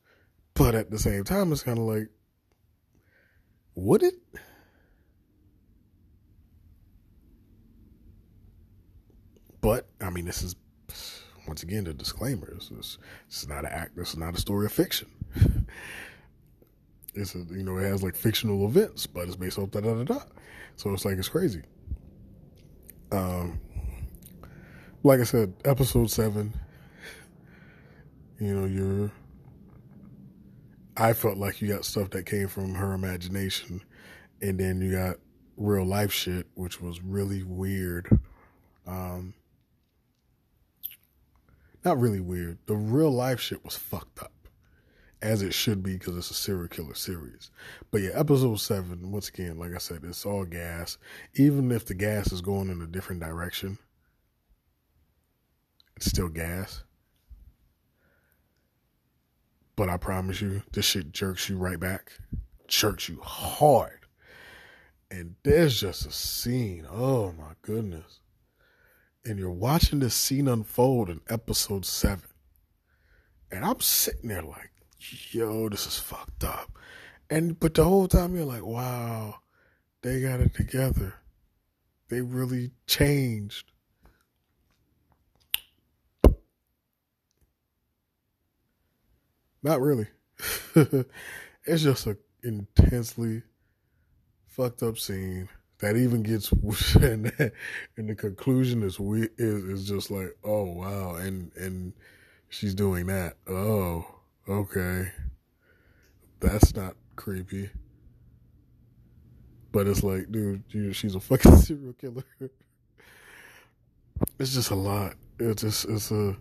But 0.53 0.73
at 0.73 0.89
the 0.89 0.97
same 0.97 1.25
time, 1.25 1.51
it's 1.51 1.63
kind 1.63 1.77
of 1.77 1.83
like, 1.83 2.07
would 3.75 4.01
it? 4.01 4.15
But 9.59 9.87
I 9.99 10.09
mean, 10.09 10.25
this 10.25 10.41
is 10.41 10.55
once 11.51 11.63
again, 11.63 11.83
the 11.83 11.93
disclaimer: 11.93 12.49
this 12.53 12.71
is, 12.71 12.97
this 13.27 13.43
is 13.43 13.49
not 13.49 13.65
an 13.65 13.73
act. 13.73 13.97
This 13.97 14.11
is 14.11 14.17
not 14.17 14.37
a 14.37 14.39
story 14.39 14.67
of 14.67 14.71
fiction. 14.71 15.09
it's 17.13 17.35
a, 17.35 17.39
you 17.39 17.61
know 17.61 17.77
it 17.77 17.83
has 17.83 18.01
like 18.01 18.15
fictional 18.15 18.65
events, 18.65 19.05
but 19.05 19.27
it's 19.27 19.35
based 19.35 19.59
off 19.59 19.69
da 19.71 19.81
da 19.81 19.95
da 19.95 20.03
da. 20.03 20.21
So 20.77 20.93
it's 20.93 21.03
like 21.03 21.17
it's 21.17 21.27
crazy. 21.27 21.63
Um, 23.11 23.59
like 25.03 25.19
I 25.19 25.23
said, 25.23 25.53
episode 25.65 26.09
seven. 26.09 26.53
You 28.39 28.55
know, 28.55 28.65
you're. 28.65 29.11
I 30.95 31.11
felt 31.11 31.35
like 31.35 31.61
you 31.61 31.67
got 31.67 31.83
stuff 31.83 32.11
that 32.11 32.25
came 32.25 32.47
from 32.47 32.75
her 32.75 32.93
imagination, 32.93 33.81
and 34.41 34.57
then 34.57 34.79
you 34.79 34.93
got 34.93 35.17
real 35.57 35.83
life 35.83 36.13
shit, 36.13 36.47
which 36.53 36.79
was 36.79 37.01
really 37.01 37.43
weird. 37.43 38.07
Um, 38.87 39.33
not 41.83 41.99
really 41.99 42.19
weird. 42.19 42.59
The 42.65 42.75
real 42.75 43.11
life 43.11 43.39
shit 43.39 43.63
was 43.63 43.75
fucked 43.75 44.21
up, 44.21 44.47
as 45.21 45.41
it 45.41 45.53
should 45.53 45.83
be 45.83 45.93
because 45.93 46.17
it's 46.17 46.31
a 46.31 46.35
serial 46.35 46.67
killer 46.67 46.93
series. 46.93 47.51
But 47.89 48.01
yeah, 48.01 48.11
episode 48.13 48.59
seven. 48.59 49.11
Once 49.11 49.29
again, 49.29 49.57
like 49.57 49.73
I 49.73 49.79
said, 49.79 50.01
it's 50.03 50.25
all 50.25 50.45
gas. 50.45 50.97
Even 51.35 51.71
if 51.71 51.85
the 51.85 51.93
gas 51.93 52.31
is 52.31 52.41
going 52.41 52.69
in 52.69 52.81
a 52.81 52.87
different 52.87 53.21
direction, 53.21 53.77
it's 55.95 56.07
still 56.07 56.29
gas. 56.29 56.83
But 59.75 59.89
I 59.89 59.97
promise 59.97 60.41
you, 60.41 60.61
this 60.71 60.85
shit 60.85 61.11
jerks 61.11 61.49
you 61.49 61.57
right 61.57 61.79
back, 61.79 62.11
jerks 62.67 63.09
you 63.09 63.19
hard. 63.23 63.99
And 65.09 65.35
there's 65.43 65.79
just 65.81 66.05
a 66.05 66.11
scene. 66.11 66.85
Oh 66.89 67.33
my 67.33 67.53
goodness 67.63 68.20
and 69.23 69.37
you're 69.37 69.51
watching 69.51 69.99
this 69.99 70.15
scene 70.15 70.47
unfold 70.47 71.09
in 71.09 71.21
episode 71.29 71.85
seven. 71.85 72.29
And 73.51 73.65
I'm 73.65 73.79
sitting 73.79 74.29
there 74.29 74.41
like, 74.41 74.71
yo, 75.31 75.69
this 75.69 75.85
is 75.85 75.99
fucked 75.99 76.43
up. 76.43 76.71
And 77.29 77.59
but 77.59 77.73
the 77.73 77.83
whole 77.83 78.07
time 78.07 78.35
you're 78.35 78.45
like, 78.45 78.65
wow, 78.65 79.35
they 80.01 80.21
got 80.21 80.39
it 80.39 80.53
together. 80.53 81.15
They 82.09 82.21
really 82.21 82.71
changed. 82.87 83.71
Not 89.63 89.79
really. 89.79 90.07
it's 90.75 91.83
just 91.83 92.07
an 92.07 92.17
intensely 92.43 93.43
fucked 94.47 94.81
up 94.81 94.97
scene 94.97 95.47
that 95.81 95.97
even 95.97 96.21
gets 96.21 96.51
and, 96.95 97.33
and 97.97 98.09
the 98.09 98.15
conclusion 98.15 98.83
is 98.83 98.99
we 98.99 99.27
is 99.37 99.63
is 99.65 99.87
just 99.87 100.09
like 100.09 100.37
oh 100.43 100.63
wow. 100.63 101.15
And 101.15 101.51
and 101.55 101.93
she's 102.49 102.73
doing 102.73 103.07
that. 103.07 103.35
Oh 103.47 104.05
okay. 104.47 105.11
That's 106.39 106.75
not 106.75 106.95
creepy. 107.15 107.69
But 109.71 109.87
it's 109.87 110.03
like 110.03 110.31
dude 110.31 110.63
you, 110.69 110.93
she's 110.93 111.15
a 111.15 111.19
fucking 111.19 111.57
serial 111.57 111.93
killer. 111.93 112.23
It's 114.39 114.53
just 114.53 114.69
a 114.69 114.75
lot. 114.75 115.15
It's 115.39 115.63
just 115.63 115.85
it's 115.85 116.11
a 116.11 116.37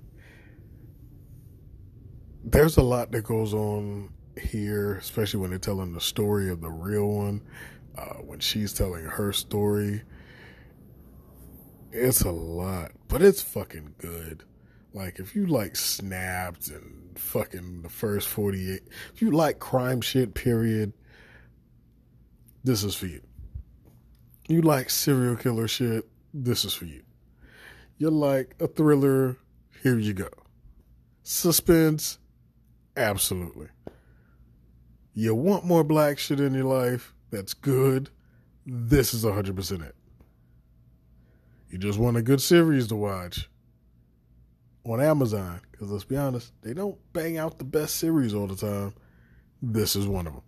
there's 2.45 2.77
a 2.77 2.83
lot 2.83 3.11
that 3.13 3.23
goes 3.23 3.53
on 3.53 4.11
here 4.41 4.95
especially 4.95 5.41
when 5.41 5.51
they're 5.51 5.59
telling 5.59 5.93
the 5.93 6.01
story 6.01 6.49
of 6.49 6.63
the 6.63 6.71
real 6.71 7.09
one 7.09 7.43
uh, 7.97 8.15
when 8.17 8.41
she's 8.41 8.73
telling 8.73 9.05
her 9.05 9.33
story. 9.33 10.03
It's 11.93 12.23
a 12.23 12.31
lot, 12.31 12.93
but 13.09 13.21
it's 13.23 13.43
fucking 13.43 13.95
good. 13.99 14.45
Like 14.93 15.19
if 15.19 15.35
you 15.35 15.47
like 15.47 15.77
snapped 15.77 16.69
and 16.69 17.19
fucking 17.19 17.83
the 17.83 17.89
first 17.89 18.29
48, 18.29 18.83
if 19.15 19.23
you 19.23 19.31
like 19.31 19.59
crime 19.59 20.01
shit, 20.01 20.35
period, 20.35 20.93
this 22.65 22.85
is 22.85 22.95
for 22.95 23.07
you. 23.07 23.23
You 24.49 24.63
like 24.63 24.91
serial 24.91 25.37
killer 25.37 25.69
shit, 25.69 26.09
this 26.35 26.65
is 26.65 26.75
for 26.75 26.85
you. 26.85 27.03
You 27.99 28.11
like 28.11 28.57
a 28.61 28.67
thriller, 28.67 29.37
here 29.83 29.99
you 29.99 30.13
go. 30.13 30.29
Suspense, 31.23 32.19
absolutely. 32.97 33.69
You 35.15 35.35
want 35.35 35.65
more 35.65 35.85
black 35.85 36.19
shit 36.19 36.41
in 36.41 36.55
your 36.55 36.65
life, 36.65 37.15
that's 37.31 37.55
good, 37.55 38.11
this 38.67 39.15
is 39.15 39.25
100% 39.25 39.87
it. 39.87 39.95
You 41.71 41.79
just 41.79 41.99
want 41.99 42.17
a 42.17 42.23
good 42.23 42.41
series 42.41 42.89
to 42.89 42.97
watch 42.97 43.49
on 44.85 45.01
Amazon, 45.01 45.61
because 45.71 45.91
let's 45.91 46.05
be 46.05 46.17
honest, 46.17 46.53
they 46.63 46.75
don't 46.75 46.99
bang 47.13 47.39
out 47.39 47.59
the 47.59 47.65
best 47.65 47.97
series 47.97 48.35
all 48.35 48.47
the 48.47 48.57
time. 48.57 48.95
This 49.63 49.95
is 49.95 50.09
one 50.09 50.27
of 50.27 50.33
them. 50.33 50.43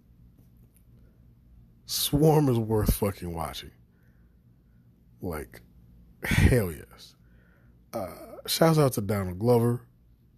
Swarm 1.87 2.49
is 2.49 2.59
worth 2.59 2.95
fucking 2.95 3.33
watching. 3.33 3.71
Like, 5.21 5.61
hell 6.25 6.73
yes. 6.73 7.15
Uh, 7.93 8.09
shouts 8.47 8.79
out 8.79 8.95
to 8.95 9.01
Donald 9.01 9.39
Glover 9.39 9.83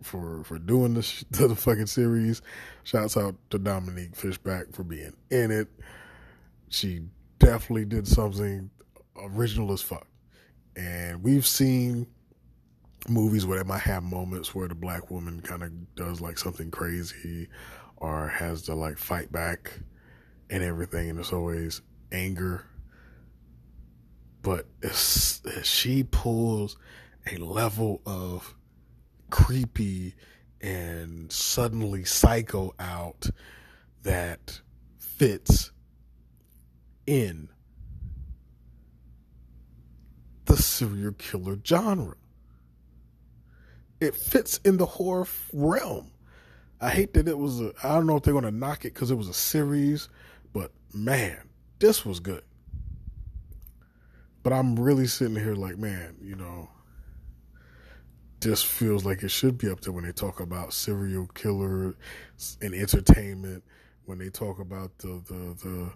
for 0.03 0.45
for 0.45 0.59
doing 0.59 0.95
this 0.95 1.25
to 1.33 1.49
the 1.49 1.57
fucking 1.57 1.87
series. 1.87 2.43
Shouts 2.83 3.17
out 3.17 3.37
to 3.51 3.59
Dominique 3.59 4.17
Fishback 4.17 4.73
for 4.73 4.83
being 4.83 5.15
in 5.31 5.51
it. 5.51 5.69
She 6.75 7.03
definitely 7.39 7.85
did 7.85 8.09
something 8.09 8.69
original 9.17 9.71
as 9.71 9.81
fuck. 9.81 10.09
And 10.75 11.23
we've 11.23 11.47
seen 11.47 12.09
movies 13.09 13.47
where 13.47 13.59
they 13.63 13.69
might 13.69 13.83
have 13.83 14.03
moments 14.03 14.57
where 14.57 14.67
the 14.67 14.75
black 14.75 15.09
woman 15.09 15.41
kind 15.41 15.63
of 15.63 15.95
does 15.95 16.21
like 16.21 16.37
something 16.37 16.73
crazy 16.73 17.47
or 17.99 18.27
has 18.27 18.63
to 18.63 18.75
like 18.75 18.99
fight 18.99 19.31
back 19.31 19.79
and 20.51 20.65
everything, 20.65 21.11
and 21.11 21.21
it's 21.21 21.33
always 21.33 21.81
anger. 22.11 22.67
But 24.43 24.67
she 25.63 26.03
pulls 26.03 26.77
a 27.31 27.37
level 27.37 28.03
of 28.05 28.53
creepy 29.31 30.17
and 30.61 31.31
suddenly 31.31 32.03
psycho 32.03 32.75
out 32.81 33.31
that 34.03 34.61
fits 34.99 35.71
in 37.07 37.49
the 40.47 40.57
serial 40.57 41.13
killer 41.13 41.59
genre. 41.65 42.17
It 44.01 44.15
fits 44.15 44.59
in 44.65 44.77
the 44.77 44.87
horror 44.87 45.27
realm. 45.53 46.11
I 46.81 46.91
hate 46.91 47.15
that 47.15 47.29
it 47.29 47.39
was 47.39 47.61
a, 47.61 47.73
I 47.83 47.95
don't 47.95 48.07
know 48.07 48.17
if 48.17 48.25
they're 48.25 48.35
going 48.35 48.45
to 48.45 48.51
knock 48.51 48.85
it 48.85 48.93
because 48.93 49.11
it 49.11 49.15
was 49.15 49.29
a 49.29 49.35
series, 49.35 50.09
but 50.53 50.73
man, 50.93 51.49
this 51.79 52.05
was 52.05 52.21
good. 52.21 52.43
But 54.43 54.53
I'm 54.53 54.79
really 54.79 55.07
sitting 55.07 55.37
here 55.37 55.55
like, 55.55 55.79
man, 55.79 56.17
you 56.21 56.37
know, 56.37 56.69
this 58.41 58.63
feels 58.63 59.07
like 59.07 59.23
it 59.23 59.31
should 59.31 59.57
be 59.57 59.71
up 59.71 59.81
there 59.81 59.93
when 59.93 60.05
they 60.05 60.13
talk 60.13 60.41
about 60.41 60.75
serial 60.75 61.27
killer 61.29 61.95
and 62.61 62.75
entertainment, 62.75 63.65
when 64.05 64.19
they 64.19 64.29
talk 64.29 64.59
about 64.59 64.99
the 64.99 65.23
the 65.27 65.57
the 65.65 65.91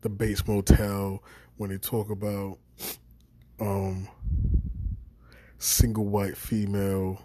the 0.00 0.08
Bates 0.08 0.46
Motel, 0.46 1.22
when 1.56 1.70
they 1.70 1.78
talk 1.78 2.10
about 2.10 2.58
um 3.60 4.08
single 5.58 6.06
white 6.06 6.36
female. 6.36 7.20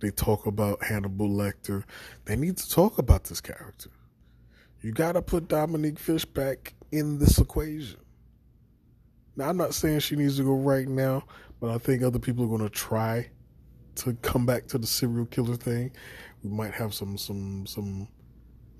They 0.00 0.10
talk 0.10 0.46
about 0.46 0.82
Hannibal 0.82 1.28
Lecter. 1.28 1.84
They 2.24 2.34
need 2.34 2.56
to 2.56 2.68
talk 2.68 2.98
about 2.98 3.24
this 3.24 3.40
character. 3.40 3.90
You 4.80 4.90
got 4.90 5.12
to 5.12 5.22
put 5.22 5.46
Dominique 5.46 5.98
Fishback 5.98 6.74
in 6.90 7.18
this 7.18 7.38
equation. 7.38 8.00
Now, 9.36 9.48
I'm 9.48 9.56
not 9.56 9.74
saying 9.74 10.00
she 10.00 10.16
needs 10.16 10.38
to 10.38 10.42
go 10.42 10.54
right 10.54 10.88
now, 10.88 11.24
but 11.60 11.70
I 11.70 11.78
think 11.78 12.02
other 12.02 12.18
people 12.18 12.44
are 12.44 12.48
going 12.48 12.62
to 12.62 12.68
try 12.68 13.30
to 13.96 14.14
come 14.14 14.44
back 14.44 14.66
to 14.68 14.78
the 14.78 14.86
serial 14.86 15.26
killer 15.26 15.56
thing. 15.56 15.92
We 16.42 16.50
might 16.50 16.72
have 16.74 16.92
some 16.94 17.16
some 17.16 17.66
some 17.66 18.08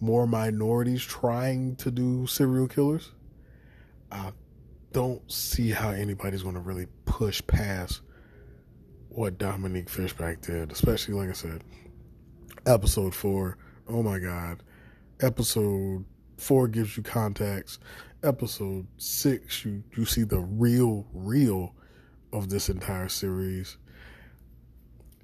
more 0.02 0.26
minorities 0.26 1.00
trying 1.00 1.76
to 1.76 1.88
do 1.88 2.26
serial 2.26 2.66
killers. 2.66 3.12
I 4.10 4.32
don't 4.90 5.30
see 5.30 5.70
how 5.70 5.90
anybody's 5.90 6.42
going 6.42 6.56
to 6.56 6.60
really 6.60 6.88
push 7.04 7.40
past 7.46 8.00
what 9.10 9.38
Dominique 9.38 9.88
Fishback 9.88 10.40
did, 10.40 10.72
especially 10.72 11.14
like 11.14 11.28
I 11.28 11.34
said, 11.34 11.62
episode 12.66 13.14
four. 13.14 13.56
Oh 13.88 14.02
my 14.02 14.18
God. 14.18 14.64
Episode 15.20 16.04
four 16.36 16.66
gives 16.66 16.96
you 16.96 17.04
context. 17.04 17.80
Episode 18.24 18.88
six, 18.96 19.64
you, 19.64 19.84
you 19.96 20.04
see 20.04 20.24
the 20.24 20.40
real, 20.40 21.06
real 21.12 21.76
of 22.32 22.50
this 22.50 22.68
entire 22.68 23.08
series. 23.08 23.76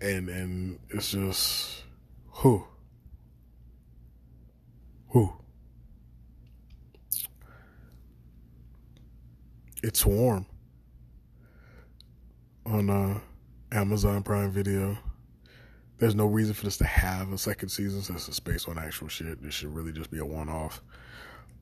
And 0.01 0.29
and 0.29 0.79
it's 0.91 1.11
just 1.11 1.83
who. 2.27 2.65
Who. 5.11 5.33
It's 9.83 10.01
Swarm 10.01 10.47
on 12.67 12.91
uh, 12.91 13.21
Amazon 13.73 14.23
Prime 14.23 14.51
Video. 14.51 14.99
There's 15.99 16.15
no 16.15 16.27
reason 16.27 16.55
for 16.55 16.65
this 16.65 16.77
to 16.79 16.85
have 16.85 17.33
a 17.33 17.39
second 17.39 17.71
season 17.71 18.03
since 18.03 18.29
it's 18.29 18.41
based 18.41 18.69
on 18.69 18.79
actual 18.79 19.09
shit. 19.09 19.43
This 19.43 19.55
should 19.55 19.75
really 19.75 19.93
just 19.93 20.11
be 20.11 20.19
a 20.19 20.27
one 20.27 20.49
off. 20.49 20.83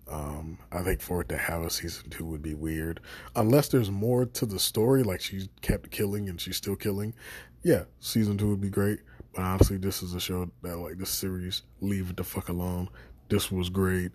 Um, 0.09 0.59
I 0.72 0.82
think 0.82 1.00
for 1.00 1.20
it 1.20 1.28
to 1.30 1.37
have 1.37 1.62
a 1.62 1.70
season 1.70 2.11
two 2.11 2.24
would 2.26 2.42
be 2.42 2.54
weird. 2.54 3.00
Unless 3.35 3.68
there's 3.68 3.90
more 3.90 4.24
to 4.24 4.46
the 4.46 4.59
story, 4.59 5.02
like 5.02 5.20
she 5.20 5.48
kept 5.62 5.90
killing 5.90 6.28
and 6.28 6.40
she's 6.40 6.56
still 6.56 6.76
killing. 6.76 7.14
Yeah, 7.62 7.85
season 8.00 8.38
two 8.38 8.48
would 8.50 8.61
be 8.61 8.70
great. 8.70 9.00
But 9.35 9.42
honestly, 9.42 9.76
this 9.76 10.02
is 10.02 10.14
a 10.14 10.20
show 10.20 10.50
that, 10.62 10.78
like, 10.78 10.98
this 10.98 11.11
series, 11.11 11.62
leave 11.80 12.11
it 12.11 12.16
the 12.16 12.24
fuck 12.24 12.48
alone. 12.48 12.88
This 13.29 13.51
was 13.51 13.69
great. 13.69 14.12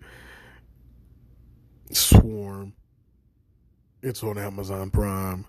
Swarm. 1.91 2.73
It's 4.01 4.23
on 4.23 4.37
Amazon 4.37 4.89
Prime. 4.89 5.45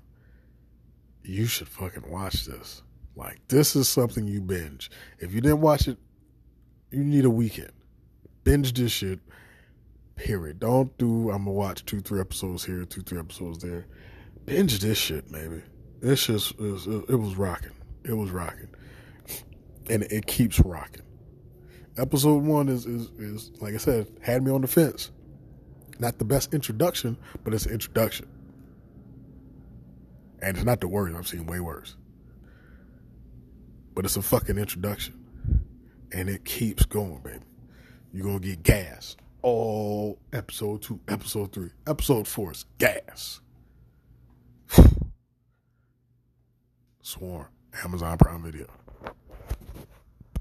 You 1.23 1.47
should 1.47 1.69
fucking 1.69 2.11
watch 2.11 2.47
this. 2.47 2.83
Like, 3.15 3.41
this 3.49 3.77
is 3.77 3.89
something 3.89 4.27
you 4.27 4.41
binge. 4.41 4.91
If 5.19 5.33
you 5.33 5.41
didn't 5.41 5.61
watch 5.61 5.87
it, 5.87 5.99
you 6.91 7.05
need 7.05 7.25
a 7.25 7.31
weekend. 7.31 7.73
Binge 8.45 8.73
this 8.73 8.93
shit. 8.93 9.21
Period. 10.17 10.61
Don't 10.61 10.97
do, 10.99 11.31
I'm 11.31 11.45
gonna 11.45 11.53
watch 11.53 11.85
two, 11.87 12.01
three 12.01 12.21
episodes 12.21 12.65
here, 12.65 12.85
two, 12.85 13.03
three 13.03 13.19
episodes 13.19 13.59
there. 13.59 13.87
Binge 14.45 14.79
this 14.81 14.99
shit, 14.99 15.31
maybe. 15.31 15.63
This 16.01 16.27
just, 16.27 16.53
it 16.53 16.61
was, 16.61 16.87
it 16.87 17.19
was 17.19 17.37
rocking. 17.37 17.73
It 18.05 18.15
was 18.15 18.31
rocking. 18.31 18.69
And 19.89 20.03
it 20.05 20.27
keeps 20.27 20.59
rocking. 20.61 21.03
Episode 21.97 22.43
one 22.43 22.69
is, 22.69 22.87
is, 22.87 23.11
is, 23.19 23.51
like 23.61 23.75
I 23.75 23.79
said, 23.79 24.07
had 24.21 24.43
me 24.43 24.51
on 24.51 24.63
the 24.63 24.67
fence. 24.67 25.11
Not 25.99 26.19
the 26.19 26.25
best 26.25 26.55
introduction, 26.55 27.19
but 27.45 27.53
it's 27.53 27.67
an 27.67 27.73
introduction. 27.73 28.27
And 30.41 30.57
it's 30.57 30.65
not 30.65 30.81
the 30.81 30.89
worst. 30.89 31.15
I've 31.15 31.29
seen 31.29 31.47
way 31.47 31.61
worse. 31.61 31.97
But 33.95 34.07
it's 34.07 34.17
a 34.17 34.23
fucking 34.23 34.59
introduction. 34.59 35.21
And 36.13 36.29
it 36.29 36.45
keeps 36.45 36.85
going, 36.85 37.21
baby. 37.23 37.45
You're 38.13 38.25
going 38.25 38.41
to 38.41 38.49
get 38.49 38.63
gas. 38.63 39.17
All 39.43 40.19
episode 40.33 40.83
two, 40.83 41.01
episode 41.09 41.53
three, 41.53 41.71
episode 41.87 42.29
four 42.29 42.53
is 42.53 42.65
gas. 42.79 43.41
Swarm. 47.03 47.49
Amazon 47.85 48.19
Prime 48.19 48.43
Video. 48.43 48.67